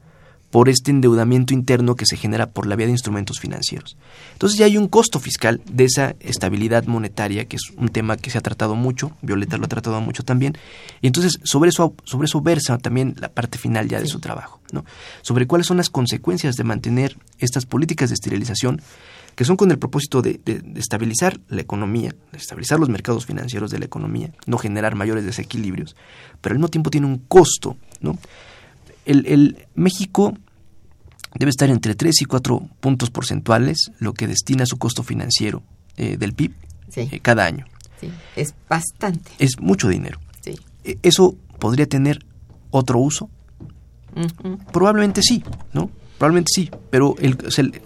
[0.52, 3.96] por este endeudamiento interno que se genera por la vía de instrumentos financieros.
[4.34, 8.28] Entonces ya hay un costo fiscal de esa estabilidad monetaria, que es un tema que
[8.28, 10.58] se ha tratado mucho, Violeta lo ha tratado mucho también,
[11.00, 14.60] y entonces sobre eso, sobre eso versa también la parte final ya de su trabajo,
[14.72, 14.84] ¿no?
[15.22, 18.82] sobre cuáles son las consecuencias de mantener estas políticas de esterilización
[19.34, 23.70] que son con el propósito de, de, estabilizar la economía, de estabilizar los mercados financieros
[23.70, 25.96] de la economía, no generar mayores desequilibrios,
[26.42, 28.18] pero al mismo tiempo tiene un costo, ¿no?
[29.04, 30.34] El, México
[31.34, 35.62] debe estar entre 3 y 4 puntos porcentuales lo que destina a su costo financiero
[35.96, 36.52] eh, del PIB
[36.96, 37.66] eh, cada año.
[38.00, 39.30] Sí, es bastante.
[39.38, 40.20] Es mucho dinero.
[40.40, 40.54] Sí.
[40.84, 42.24] E, ¿Eso podría tener
[42.70, 43.30] otro uso?
[44.72, 45.42] Probablemente sí,
[45.72, 45.90] ¿no?
[46.18, 47.36] Probablemente sí, pero el,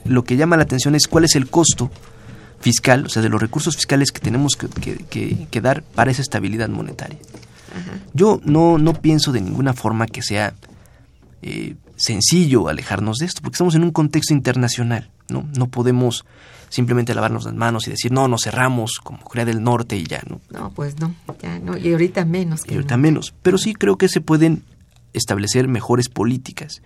[0.05, 1.91] lo que llama la atención es cuál es el costo
[2.61, 6.69] fiscal, o sea, de los recursos fiscales que tenemos que, que, dar para esa estabilidad
[6.69, 7.19] monetaria.
[8.15, 10.55] Yo no, no pienso de ninguna forma que sea
[11.49, 15.49] eh, sencillo alejarnos de esto, porque estamos en un contexto internacional, ¿no?
[15.57, 16.25] No podemos
[16.71, 20.21] simplemente lavarnos las manos y decir, no, nos cerramos como Corea del Norte y ya,
[20.29, 20.41] ¿no?
[20.51, 22.63] No, pues no, ya no, y ahorita menos.
[22.69, 24.65] y ahorita menos, pero sí creo que se pueden
[25.13, 26.83] establecer mejores políticas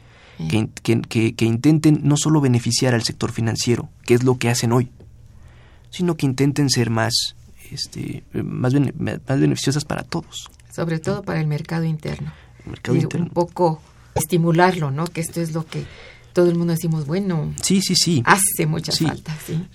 [0.51, 4.73] que, que, que, intenten no solo beneficiar al sector financiero, que es lo que hacen
[4.73, 4.91] hoy,
[5.89, 7.35] sino que intenten ser más,
[7.71, 10.51] este, más, más beneficiosas para todos.
[10.71, 12.31] Sobre todo para el mercado interno.
[12.67, 13.27] mercado interno.
[13.27, 13.81] Un poco
[14.21, 15.07] estimularlo, ¿no?
[15.07, 15.85] Que esto es lo que
[16.33, 18.23] todo el mundo decimos, bueno, sí, sí, sí.
[18.25, 19.67] Hace mucha falta, sí.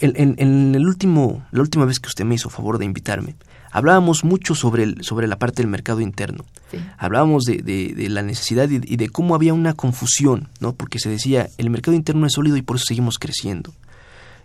[0.00, 3.34] En, el último, la última vez que usted me hizo favor de invitarme,
[3.70, 6.44] hablábamos mucho sobre, el, sobre la parte del mercado interno.
[6.98, 10.74] Hablábamos de, de, la necesidad y, de cómo había una confusión, ¿no?
[10.74, 13.72] Porque se decía, el mercado interno es sólido y por eso seguimos creciendo.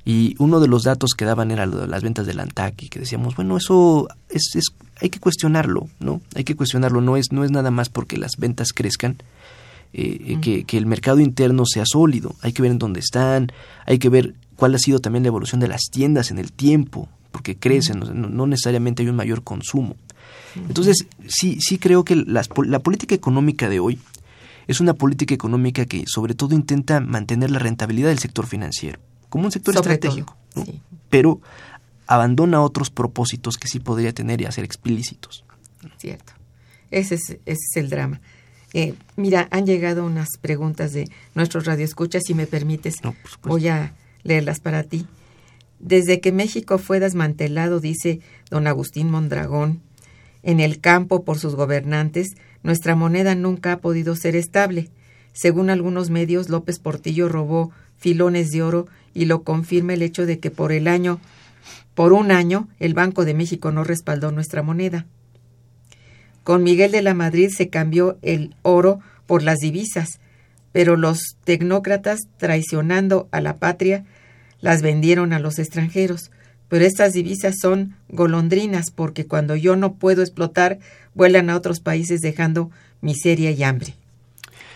[0.03, 2.89] Y uno de los datos que daban era lo de las ventas del ANTAC y
[2.89, 6.21] que decíamos, bueno, eso es, es, hay que cuestionarlo, ¿no?
[6.35, 9.17] Hay que cuestionarlo, no es, no es nada más porque las ventas crezcan,
[9.93, 13.51] eh, que, que, el mercado interno sea sólido, hay que ver en dónde están,
[13.85, 17.09] hay que ver cuál ha sido también la evolución de las tiendas en el tiempo,
[17.31, 19.95] porque crecen, no, necesariamente hay un mayor consumo.
[20.55, 22.43] Entonces, sí, sí creo que la
[22.79, 23.99] política económica de hoy
[24.67, 28.99] es una política económica que sobre todo intenta mantener la rentabilidad del sector financiero
[29.31, 30.35] como un sector estratégico,
[31.09, 31.39] pero
[32.11, 35.45] abandona otros propósitos que sí podría tener y hacer explícitos.
[35.97, 36.33] Cierto.
[36.89, 38.19] Ese es, ese es el drama.
[38.73, 43.93] Eh, mira, han llegado unas preguntas de nuestros radioescuchas, si me permites, No, voy a
[44.23, 45.07] leerlas para ti.
[45.79, 49.81] Desde que México fue desmantelado, dice don Agustín Mondragón,
[50.43, 54.89] en el campo por sus gobernantes, nuestra moneda nunca ha podido ser estable.
[55.31, 60.39] Según algunos medios, López Portillo robó filones de oro y lo confirma el hecho de
[60.39, 61.21] que por el año,
[61.93, 65.05] por un año, el Banco de México no respaldó nuestra moneda.
[66.43, 70.19] Con Miguel de la Madrid se cambió el oro por las divisas,
[70.71, 74.05] pero los tecnócratas, traicionando a la patria,
[74.61, 76.31] las vendieron a los extranjeros.
[76.69, 80.79] Pero estas divisas son golondrinas porque cuando yo no puedo explotar,
[81.13, 82.71] vuelan a otros países dejando
[83.01, 83.95] miseria y hambre.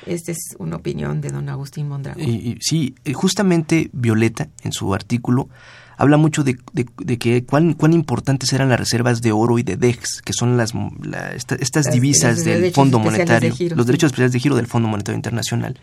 [0.05, 2.24] Esta es una opinión de don Agustín Mondragón.
[2.24, 5.49] Y, sí, eh, justamente Violeta, en su artículo,
[5.98, 9.64] habla mucho de, de- de que cuán, cuán importantes eran las reservas de oro y
[9.64, 10.74] de DEX, que son las,
[11.04, 14.56] la- esta- estas Las- divisas los del Fondo Monetario, de los derechos especiales de giro
[14.56, 15.80] del Fondo Monetario Internacional,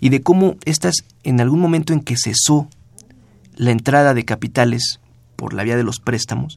[0.00, 0.94] y de cómo estas,
[1.24, 2.68] en algún momento en que cesó
[3.56, 5.00] la entrada de capitales
[5.36, 6.56] por la vía de los préstamos,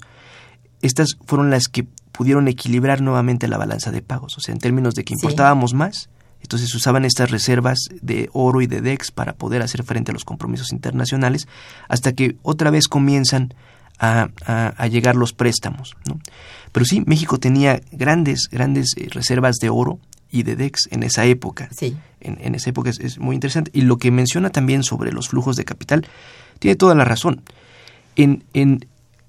[0.81, 4.37] estas fueron las que pudieron equilibrar nuevamente la balanza de pagos.
[4.37, 5.19] O sea, en términos de que Sí.
[5.21, 6.09] importábamos más,
[6.43, 10.23] entonces usaban estas reservas de oro y de DEX para poder hacer frente a los
[10.25, 11.47] compromisos internacionales,
[11.87, 13.53] hasta que otra vez comienzan
[13.99, 15.95] a, a- a llegar los préstamos.
[16.07, 16.19] ¿no?
[16.71, 19.99] Pero sí, México tenía grandes, grandes eh, reservas de oro
[20.31, 23.69] y de DEX en esa época Sí, en, en esa época es, es muy interesante.
[23.73, 26.05] Y lo que menciona también sobre los flujos de capital
[26.59, 27.41] tiene toda la razón.
[28.15, 28.85] En, en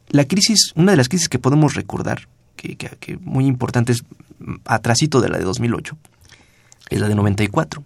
[0.08, 4.02] la crisis, una de las crisis que podemos recordar, que, que- que muy importante es
[4.38, 5.96] mm, atrasito de la de 2008,
[6.90, 7.82] es la de 94,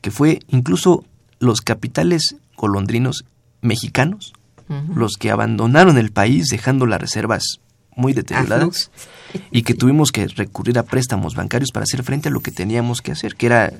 [0.00, 1.04] que fue incluso
[1.38, 3.24] los capitales golondrinos
[3.60, 4.32] mexicanos
[4.94, 7.60] los que abandonaron el país dejando las reservas
[7.96, 8.90] muy deterioradas
[9.50, 13.02] y que tuvimos que recurrir a préstamos bancarios para hacer frente a lo que teníamos
[13.02, 13.72] que hacer, que era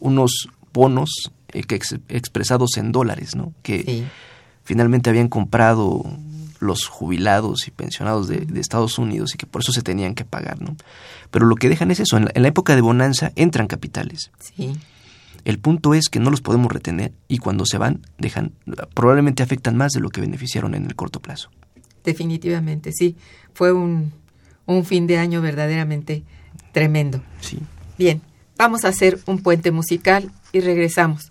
[0.00, 3.52] unos bonos eh, que ex- expresados en dólares, ¿no?
[3.62, 4.04] Que Sí,
[4.64, 6.02] finalmente habían comprado
[6.62, 10.24] los jubilados y pensionados de, de Estados Unidos y que por eso se tenían que
[10.24, 10.76] pagar, ¿no?
[11.30, 14.30] Pero lo que dejan es eso, en la, en la época de bonanza entran capitales.
[14.38, 14.72] sí,
[15.44, 18.52] El punto es que no los podemos retener y cuando se van, dejan,
[18.94, 21.50] probablemente afectan más de lo que beneficiaron en el corto plazo.
[22.04, 23.16] definitivamente, sí.
[23.54, 24.12] Fue un,
[24.66, 26.22] un fin de año verdaderamente
[26.72, 27.20] tremendo.
[27.40, 27.58] Sí.
[27.98, 28.22] Bien,
[28.56, 31.30] vamos a hacer un puente musical y regresamos.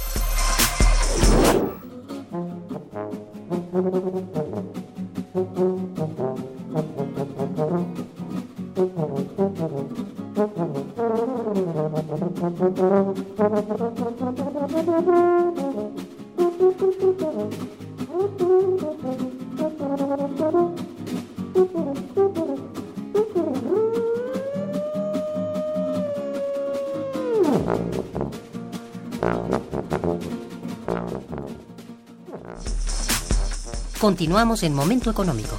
[34.11, 35.57] Continuamos en Momento Económico.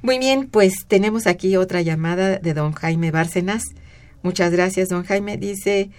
[0.00, 3.64] Muy bien, pues tenemos aquí otra llamada de don Jaime Bárcenas.
[4.22, 5.36] Muchas gracias, don Jaime.
[5.36, 5.90] Dice,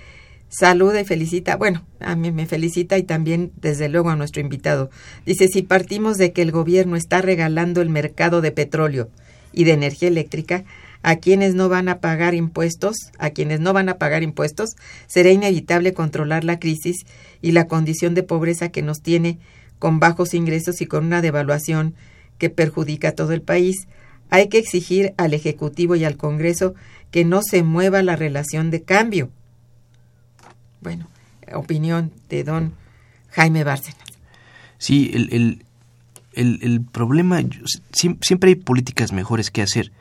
[0.49, 1.56] saluda y felicita.
[1.56, 4.89] Bueno, a mí me felicita y también, desde luego, a nuestro invitado.
[5.24, 9.12] Dice, si partimos de que el gobierno está regalando el mercado de petróleo
[9.53, 10.66] y de energía eléctrica,
[11.08, 14.72] a quienes no van a pagar impuestos, a quienes no van a pagar impuestos,
[15.06, 17.06] será inevitable controlar la crisis
[17.43, 19.38] y la condición de pobreza que nos tiene
[19.78, 21.93] con bajos ingresos y con una devaluación
[22.39, 23.88] que perjudica a todo el país.
[24.32, 26.74] Hay que exigir al Ejecutivo y al Congreso
[27.12, 29.30] que no se mueva la relación de cambio.
[30.82, 31.08] Bueno,
[31.53, 32.74] opinión de don
[33.30, 33.99] Jaime Bárcenas.
[34.80, 35.60] Sí, el,
[36.34, 37.43] el, el problema,
[37.91, 39.91] siempre hay políticas mejores que hacer,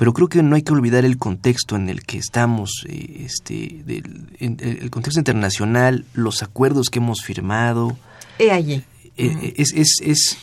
[0.00, 3.82] pero creo que no hay que olvidar el contexto en el que estamos, eh, este,
[3.84, 7.98] del, el contexto internacional, los acuerdos que hemos firmado.
[8.38, 8.82] He allí.
[9.18, 10.38] Eh, es, es, es,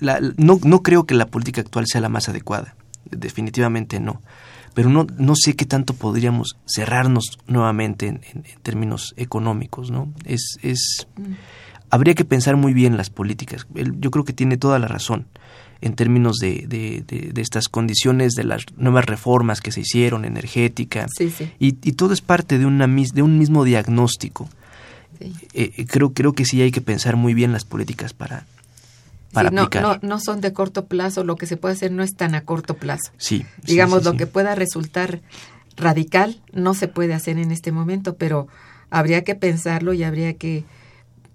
[0.00, 2.76] no, no creo que la política actual sea la más adecuada,
[3.10, 4.22] definitivamente no.
[4.74, 8.22] Pero no, no sé qué tanto podríamos cerrarnos nuevamente en,
[8.62, 10.14] términos económicos, ¿no?
[10.24, 11.08] Es, es,
[11.90, 13.66] habría que pensar muy bien las políticas.
[13.74, 15.26] yo creo que tiene toda la razón
[15.80, 21.06] en términos de, de, de, estas condiciones, de las nuevas reformas que se hicieron, energética,
[21.58, 24.48] Y, y, todo es parte de, una, de un mismo diagnóstico.
[25.52, 28.44] Eh, creo, creo que sí hay que pensar muy bien las políticas para,
[29.32, 32.42] no, no, son de corto plazo, lo que se puede hacer no es tan a
[32.42, 33.12] corto plazo.
[33.16, 33.44] Sí.
[33.64, 35.20] Digamos, lo que pueda resultar
[35.76, 38.48] radical no se puede hacer en este momento, pero
[38.90, 40.64] habría que pensarlo y habría que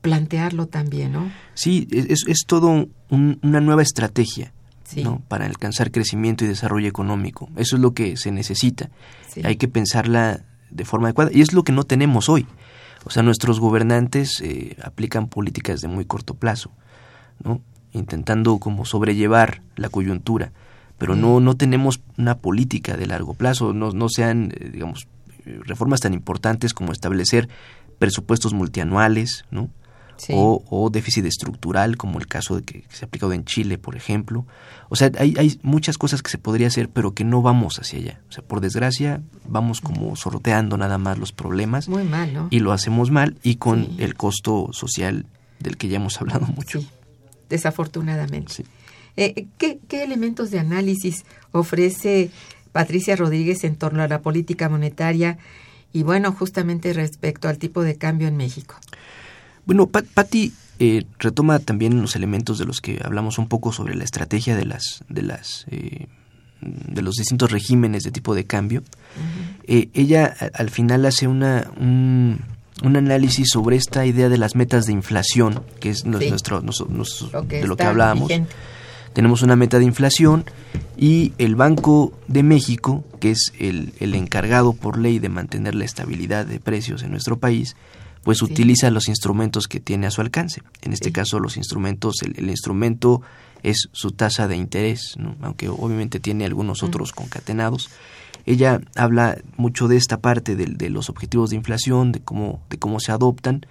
[0.06, 1.32] plantearlo también, ¿no?
[1.54, 4.52] Sí, es, es todo una nueva estrategia.
[5.04, 5.22] ¿no?
[5.28, 7.50] para alcanzar crecimiento y desarrollo económico.
[7.58, 8.92] Eso es lo que se necesita.
[9.44, 12.46] Hay que pensarla de forma adecuada y es lo que no tenemos hoy.
[13.04, 16.72] O sea, nuestros gobernantes eh, aplican políticas de muy corto plazo.
[17.44, 17.62] ¿no?
[17.96, 20.52] intentando como sobrellevar la coyuntura,
[20.98, 25.08] pero no, no tenemos una política de largo plazo, no, no sean, eh, digamos,
[25.46, 27.50] eh, reformas tan importantes como establecer
[27.98, 29.70] presupuestos multianuales, ¿no?
[30.30, 33.96] O, o, déficit estructural, como el caso de que, se ha aplicado en Chile, por
[33.96, 34.46] ejemplo.
[34.90, 38.00] O sea, hay, hay muchas cosas que se podría hacer, pero que no vamos hacia
[38.00, 38.22] allá.
[38.30, 41.90] O sea, por desgracia, vamos como sorteando nada más los problemas.
[41.90, 42.48] Muy mal, ¿no?
[42.50, 45.26] Y lo hacemos mal y con el costo social
[45.60, 46.82] del que ya hemos hablado mucho
[47.50, 48.66] desafortunadamente.
[49.18, 52.32] Eh, ¿qué, elementos de análisis ofrece
[52.72, 55.38] Patricia Rodríguez en torno a la política monetaria
[55.94, 58.76] y, bueno, justamente respecto al tipo de cambio en México?
[59.66, 64.04] Bueno, Patti eh, retoma también los elementos de los que hablamos un poco sobre la
[64.04, 66.08] estrategia de las de las eh,
[66.62, 68.84] de los distintos regímenes de tipo de cambio.
[69.68, 72.42] ella al final hace una un,
[72.84, 77.78] un análisis sobre esta idea de las metas de inflación, que es nuestro, de lo
[77.78, 78.32] que hablábamos.
[79.14, 80.44] Tenemos una meta de inflación
[80.98, 85.86] y el Banco de México, que es el, el, encargado por ley de mantener la
[85.86, 87.78] estabilidad de precios en nuestro país,
[88.26, 90.64] pues utiliza los instrumentos que tiene a su alcance.
[90.82, 93.22] En este caso, los instrumentos, el, instrumento
[93.62, 97.92] es su tasa de interés, aunque obviamente tiene algunos otros concatenados.
[98.48, 103.00] Ella habla mucho de esta parte de, los objetivos de inflación, de cómo, de cómo
[103.00, 103.68] se adoptan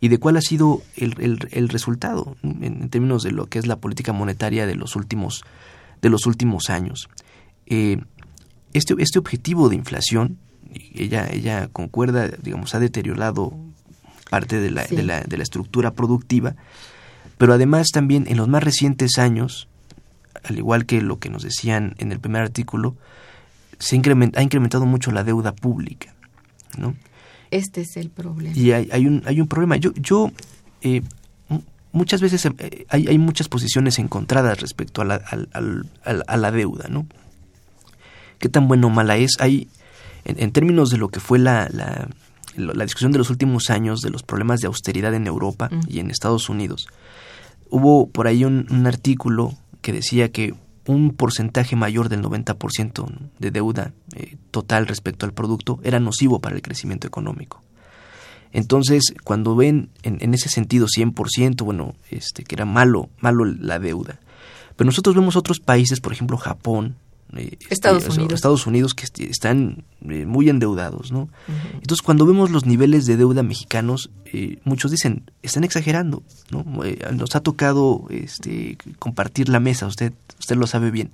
[0.00, 3.76] y de cuál ha sido el, el, resultado en, términos de lo que es la
[3.76, 5.44] política monetaria de los últimos,
[6.00, 7.10] de los últimos años.
[7.66, 7.98] Eh,
[8.72, 10.38] este, este objetivo de inflación,
[10.94, 13.67] ella, ella concuerda, digamos, ha deteriorado
[14.30, 16.54] parte de la, de, la, de la estructura productiva,
[17.38, 19.68] pero además también en los más recientes años,
[20.44, 22.96] al igual que lo que nos decían en el primer artículo,
[23.78, 26.14] se ha incrementado mucho la deuda pública,
[26.76, 26.94] ¿no?
[27.50, 28.56] Este es el problema.
[28.56, 29.76] Y hay, hay un, hay un problema.
[29.76, 30.32] Yo, yo
[30.82, 31.02] eh,
[31.92, 35.22] muchas veces eh, hay, hay, muchas posiciones encontradas respecto a la,
[36.26, 37.06] a la deuda, ¿no?
[38.38, 39.32] ¿Qué tan buena o mala es?
[39.40, 39.68] Hay,
[40.24, 42.08] en, términos de lo que fue la, la,
[42.58, 46.10] la, discusión de los últimos años de los problemas de austeridad en Europa y en
[46.10, 46.88] Estados Unidos,
[47.70, 50.54] hubo por ahí un, un artículo que decía que
[50.88, 56.56] un porcentaje mayor del 90% de deuda eh, total respecto al producto era nocivo para
[56.56, 57.62] el crecimiento económico.
[58.52, 64.20] Entonces, cuando ven en, ese sentido 100%, bueno, este, que era malo, malo la deuda.
[64.76, 66.96] Pero nosotros vemos otros países, por ejemplo Japón,
[67.36, 68.32] eh, Estados Unidos.
[68.32, 71.28] Estados Unidos que están eh, muy endeudados, ¿no?
[71.74, 76.64] Entonces, cuando vemos los niveles de deuda mexicanos, eh, muchos dicen, están exagerando, ¿no?
[77.12, 81.10] nos ha tocado este, compartir la mesa, usted usted lo sabe bien,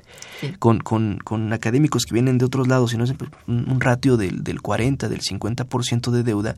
[0.59, 3.15] con, con, con, académicos que vienen de otros lados y no es
[3.47, 6.57] un, ratio del, del 40, del 50% de deuda,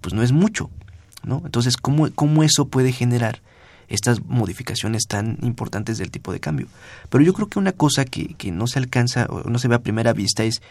[0.00, 0.70] pues no es mucho,
[1.24, 1.42] ¿no?
[1.44, 3.40] Entonces, ¿cómo, cómo eso puede generar
[3.92, 6.66] estas modificaciones tan importantes del tipo de cambio.
[7.10, 9.74] Pero yo creo que una cosa que, que no se alcanza o no se ve
[9.74, 10.62] a primera vista es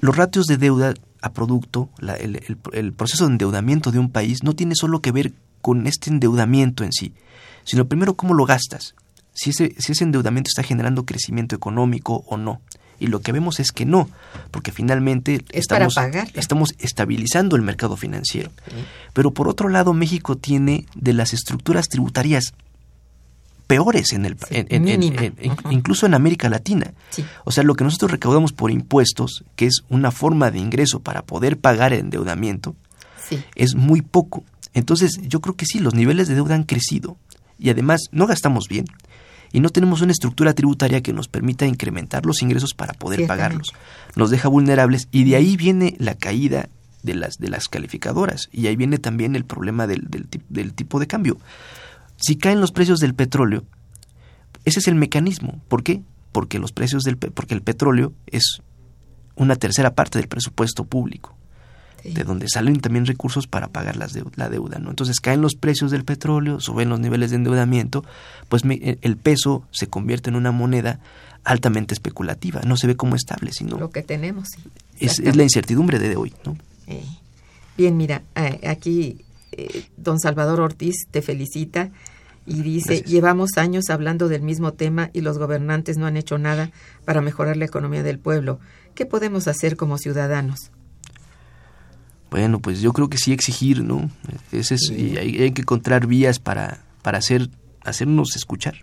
[0.00, 2.40] los ratios de deuda a producto, el,
[2.72, 6.82] el, proceso de endeudamiento de un país no tiene solo que ver con este endeudamiento
[6.82, 7.14] en sí,
[7.64, 8.94] sino primero cómo lo gastas,
[9.32, 12.60] si ese, si ese endeudamiento está generando crecimiento económico o no.
[13.02, 14.08] Y lo que vemos es que no,
[14.52, 15.96] porque finalmente estamos,
[16.34, 18.52] estamos estabilizando el mercado financiero.
[19.12, 22.54] Pero por otro lado, México tiene de las estructuras tributarias
[23.66, 24.36] peores en el
[25.68, 26.92] incluso en América Latina.
[27.42, 31.22] O sea, lo que nosotros recaudamos por impuestos, que es una forma de ingreso para
[31.22, 32.76] poder pagar el endeudamiento,
[33.56, 34.44] es muy poco.
[34.74, 37.16] Entonces, yo creo que sí, los niveles de deuda han crecido
[37.58, 38.84] y además no gastamos bien
[39.52, 43.72] y no tenemos una estructura tributaria que nos permita incrementar los ingresos para poder pagarlos.
[44.16, 46.68] Nos deja vulnerables y de ahí viene la caída
[47.02, 50.08] de las, de las calificadoras y ahí viene también el problema del,
[50.48, 51.38] del, tipo de cambio.
[52.16, 53.64] Si caen los precios del petróleo,
[54.64, 55.60] ese es el mecanismo.
[55.68, 56.02] ¿Por qué?
[56.30, 58.62] Porque los precios del porque el petróleo es
[59.34, 61.36] una tercera parte del presupuesto público
[62.04, 64.78] de donde salen también recursos para pagar las la deuda.
[64.78, 64.90] ¿no?
[64.90, 68.04] Entonces caen los precios del petróleo, suben los niveles de endeudamiento,
[68.48, 71.00] pues e, el peso se convierte en una moneda
[71.44, 73.78] altamente especulativa, no se ve como estable, sino...
[73.78, 74.48] Lo que tenemos.
[74.98, 76.32] Es, es, la incertidumbre de hoy.
[76.44, 76.56] ¿no?
[76.86, 77.04] Eh,
[77.76, 81.90] bien, mira, eh, aquí eh, don Salvador Ortiz te felicita
[82.46, 86.70] y dice, llevamos años hablando del mismo tema y los gobernantes no han hecho nada
[87.04, 88.58] para mejorar la economía del pueblo.
[88.94, 90.70] ¿Qué podemos hacer como ciudadanos?
[92.32, 94.10] Bueno, pues yo creo que sí exigir, ¿no?
[94.52, 97.50] Ese es, y hay, que encontrar vías para, para hacer,
[97.82, 98.76] hacernos escuchar.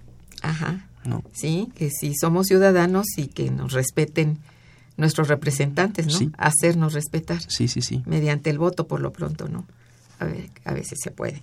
[0.43, 0.88] Ajá.
[1.04, 1.24] ¿no?
[1.34, 4.38] Sí, que si somos ciudadanos y que nos respeten
[4.97, 6.32] nuestros representantes, ¿no?
[6.38, 7.41] Hacernos respetar.
[7.47, 8.04] Sí, sí, sí.
[8.06, 9.66] Mediante el voto, por lo pronto, ¿no?
[10.20, 11.41] A, ver, a veces se puede.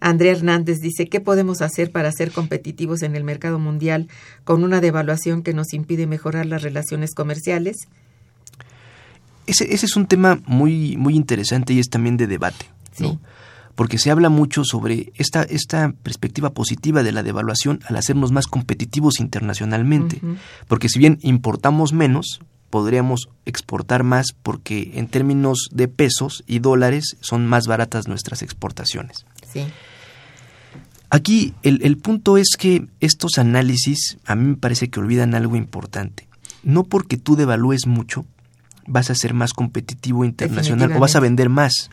[0.00, 4.08] Andrea Hernández dice, ¿qué podemos hacer para ser competitivos en el mercado mundial
[4.44, 7.76] con una devaluación que nos impide mejorar las relaciones comerciales?
[9.46, 12.66] Ese, ese es un tema muy, muy interesante y es también de debate,
[12.98, 13.20] ¿no?
[13.74, 18.46] Porque se habla mucho sobre esta, esta perspectiva positiva de la devaluación al hacernos más
[18.46, 20.20] competitivos internacionalmente.
[20.68, 22.40] Porque si bien importamos menos,
[22.70, 29.26] podríamos exportar más porque en términos de pesos y dólares son más baratas nuestras exportaciones.
[29.52, 29.64] Sí.
[31.10, 35.56] Aquí el, el, punto es que estos análisis a mí me parece que olvidan algo
[35.56, 36.28] importante.
[36.62, 38.24] No porque tú devalúes mucho,
[38.86, 41.90] vas a ser más competitivo internacional o vas a vender más.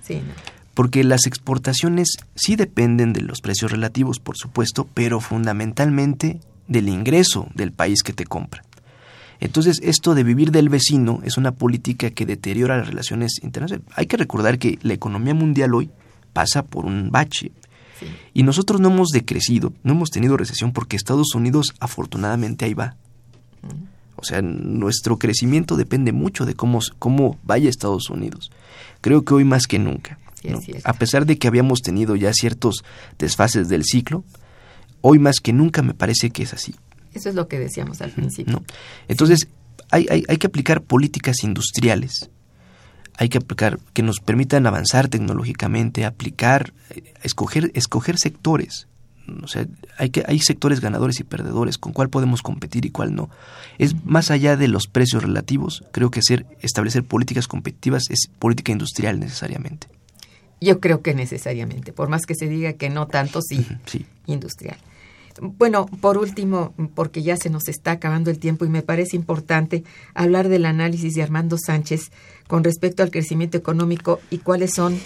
[0.74, 7.48] Porque las exportaciones sí dependen de los precios relativos, por supuesto, pero fundamentalmente del ingreso
[7.54, 8.64] del país que te compra.
[9.42, 13.92] Entonces, esto de vivir del vecino es una política que deteriora las relaciones internacionales.
[13.96, 15.90] Hay que recordar que la economía mundial hoy
[16.32, 17.52] pasa por un bache.
[18.34, 22.96] Y nosotros no hemos decrecido, no hemos tenido recesión porque Estados Unidos afortunadamente ahí va.
[24.22, 28.52] O sea, nuestro crecimiento depende mucho de cómo, cómo vaya Estados Unidos.
[29.02, 30.20] Creo que hoy más que nunca.
[30.84, 32.84] A pesar de que habíamos tenido ya ciertos
[33.18, 34.24] desfases del ciclo,
[35.02, 36.76] hoy más que nunca me parece que es así.
[37.14, 38.64] Eso es lo que decíamos al principio.
[39.08, 39.48] Entonces,
[39.90, 42.30] hay, hay, hay que aplicar políticas industriales
[43.18, 48.88] hay que aplicar que nos permitan avanzar tecnológicamente, aplicar, eh, escoger, escoger sectores
[49.44, 49.68] o sea,
[49.98, 53.30] hay, que, hay sectores ganadores y perdedores, con cuál podemos competir y cuál no.
[53.78, 58.72] Es más allá de los precios relativos, creo que ser, establecer políticas competitivas es política
[58.72, 59.88] industrial necesariamente.
[60.60, 64.06] Yo creo que necesariamente, por más que se diga que no tanto, sí, sí.
[64.28, 64.78] industrial.
[65.42, 69.84] Bueno, por último, porque ya se nos está acabando el tiempo y me parece importante
[70.14, 72.12] hablar del análisis de Armando Sánchez
[72.48, 75.00] con respecto al crecimiento económico y cuáles son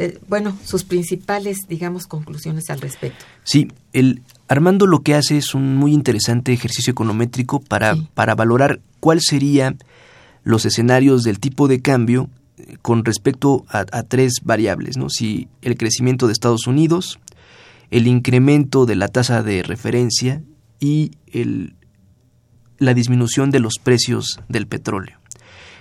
[0.00, 3.24] eh, bueno, sus principales, digamos, conclusiones al respecto.
[3.42, 8.78] Sí, el Armando lo que hace es un muy interesante ejercicio econométrico para, para valorar
[9.00, 9.78] cuál serían
[10.44, 15.10] los escenarios del tipo de cambio eh, con respecto a, tres variables, ¿no?
[15.10, 17.18] Si el crecimiento de Estados Unidos,
[17.90, 20.42] el incremento de la tasa de referencia
[20.78, 21.74] y el,
[22.78, 25.18] la disminución de los precios del petróleo.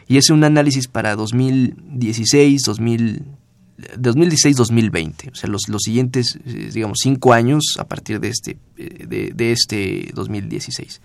[0.07, 3.37] Y es un análisis para 2016, 2000
[3.78, 9.32] 2016-2020, o sea, los, los siguientes, eh, digamos, cinco años a partir de este, de,
[9.34, 11.01] de este 2016.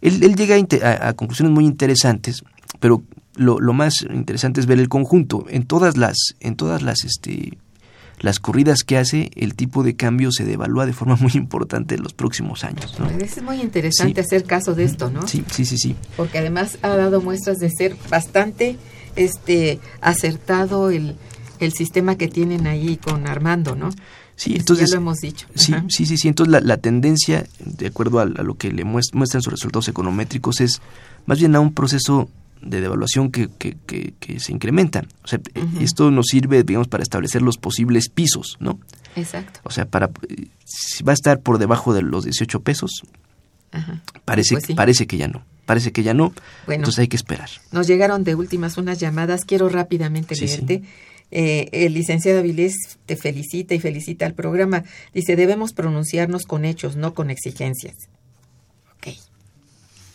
[0.00, 0.56] Él, él llega
[1.08, 2.42] a, conclusiones muy interesantes,
[2.80, 3.02] pero
[3.36, 5.46] lo, lo, más interesante es ver el conjunto.
[5.48, 7.56] En todas las, en todas las, este,
[8.20, 12.02] las corridas que hace, el tipo de cambio se devalúa de forma muy importante en
[12.02, 12.98] los próximos años.
[12.98, 13.08] ¿no?
[13.08, 15.26] Es muy interesante hacer caso de esto, ¿no?
[15.26, 15.96] Sí, sí, sí, sí.
[16.16, 18.76] Porque además ha dado muestras de ser bastante
[19.16, 21.16] este acertado el
[21.64, 23.90] el sistema que tienen ahí con Armando, ¿no?
[24.36, 25.46] Sí, entonces, ya lo hemos dicho.
[25.54, 26.28] Sí, sí, sí, sí.
[26.28, 30.80] Entonces la, la tendencia, de acuerdo a, lo que le muestran sus resultados econométricos, es
[31.26, 32.28] más bien a un proceso
[32.60, 35.04] de devaluación que, que, que, se incrementa.
[35.22, 35.40] O sea,
[35.80, 38.80] esto nos sirve, digamos, para establecer los posibles pisos, ¿no?
[39.16, 39.60] Exacto.
[39.62, 40.10] O sea, para
[40.64, 43.02] si va a estar por debajo de los 18 pesos,
[44.24, 45.44] parece, pues parece que ya no.
[45.66, 46.34] Parece que ya no.
[46.68, 47.48] entonces hay que esperar.
[47.72, 49.44] Nos llegaron de últimas unas llamadas.
[49.44, 50.82] Quiero rápidamente leerte.
[51.36, 54.84] Eh, el licenciado Avilés te felicita y felicita al programa.
[55.12, 57.96] Dice, debemos pronunciarnos con hechos, no con exigencias.
[58.96, 59.16] Ok.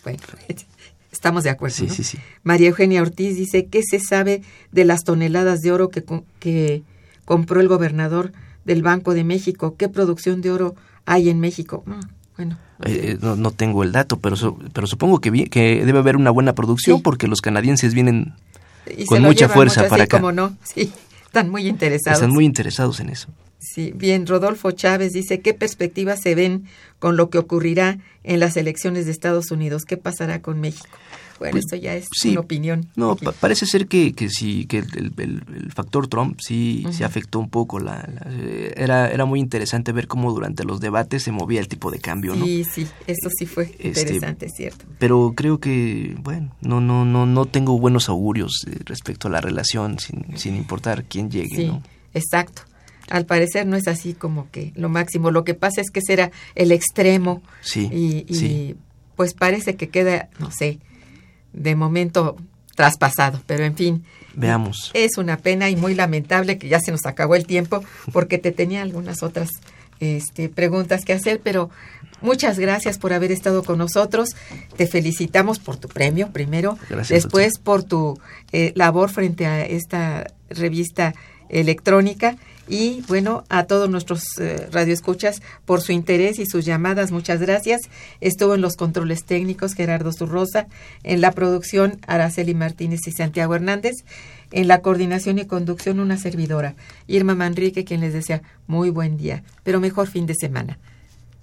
[0.06, 0.20] Bueno,
[1.12, 1.76] estamos de acuerdo.
[1.76, 2.18] Sí, sí, sí.
[2.44, 6.06] María Eugenia Ortiz dice, ¿qué se sabe de las toneladas de oro que,
[6.40, 6.84] que
[7.26, 8.32] compró el gobernador
[8.64, 9.76] del Banco de México?
[9.76, 11.84] ¿Qué producción de oro hay en México?
[12.38, 12.58] bueno.
[12.86, 14.38] Eh, no, no, tengo el dato, pero,
[14.72, 18.36] pero supongo que, que debe haber una buena producción porque los canadienses vienen
[19.06, 20.20] con mucha fuerza para acá.
[20.20, 20.94] Como no, sí.
[21.30, 22.18] Están muy interesados.
[22.22, 23.28] Están muy interesados en eso.
[23.60, 26.66] Sí, bien, Rodolfo Chávez dice, ¿qué perspectivas se ven
[26.98, 29.86] con lo que ocurrirá en las elecciones de Estados Unidos?
[29.86, 30.90] ¿Qué pasará con México?
[31.40, 32.90] Bueno, pues, esto ya es una opinión.
[32.96, 37.80] No, parece ser que, que sí, que el, factor Trump sí se afectó un poco.
[37.80, 41.92] La, eh, era, era muy interesante ver cómo durante los debates se movía el tipo
[41.92, 42.46] de cambio, ¿no?
[42.46, 44.86] Sí, sí, eso sí fue este, interesante, es cierto.
[45.00, 49.42] Pero creo que, bueno, no, no, no, no tengo buenos augurios eh, respecto a la
[49.42, 51.72] relación, sin, sin importar quién llegue, sí,
[52.14, 52.64] exacto
[53.10, 55.32] al parecer no es así como que lo máximo.
[55.32, 57.42] Lo que pasa es que será el extremo.
[57.62, 57.90] Sí.
[57.92, 58.76] Y, y
[59.16, 60.80] pues parece que queda, no sé,
[61.54, 62.38] de momento
[62.76, 64.06] traspasado, pero en fin.
[64.36, 64.92] Veamos.
[64.94, 67.84] Es una pena y muy lamentable que ya se nos acabó el tiempo
[68.14, 69.50] porque te tenía algunas otras
[70.00, 71.70] este, preguntas que hacer, pero
[72.22, 74.30] muchas gracias por haber estado con nosotros.
[74.78, 76.78] Te felicitamos por tu premio primero,
[77.10, 78.18] después por tu
[78.54, 81.14] eh, labor frente a esta revista
[81.50, 82.38] electrónica
[82.70, 87.82] y bueno, a todos nuestros eh, radioescuchas por su interés y sus llamadas, muchas gracias.
[88.22, 90.68] Estuvo en los controles técnicos Gerardo Zurrosa,
[91.04, 93.96] en la producción Araceli Martínez y Santiago Hernández,
[94.52, 96.76] en la coordinación y conducción una servidora,
[97.08, 100.78] Irma Manrique, quien les desea muy buen día, pero mejor fin de semana.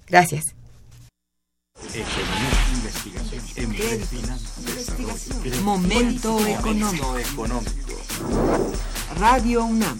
[0.07, 0.45] Gracias.
[5.61, 7.15] Momento económico.
[9.19, 9.99] Radio UNAM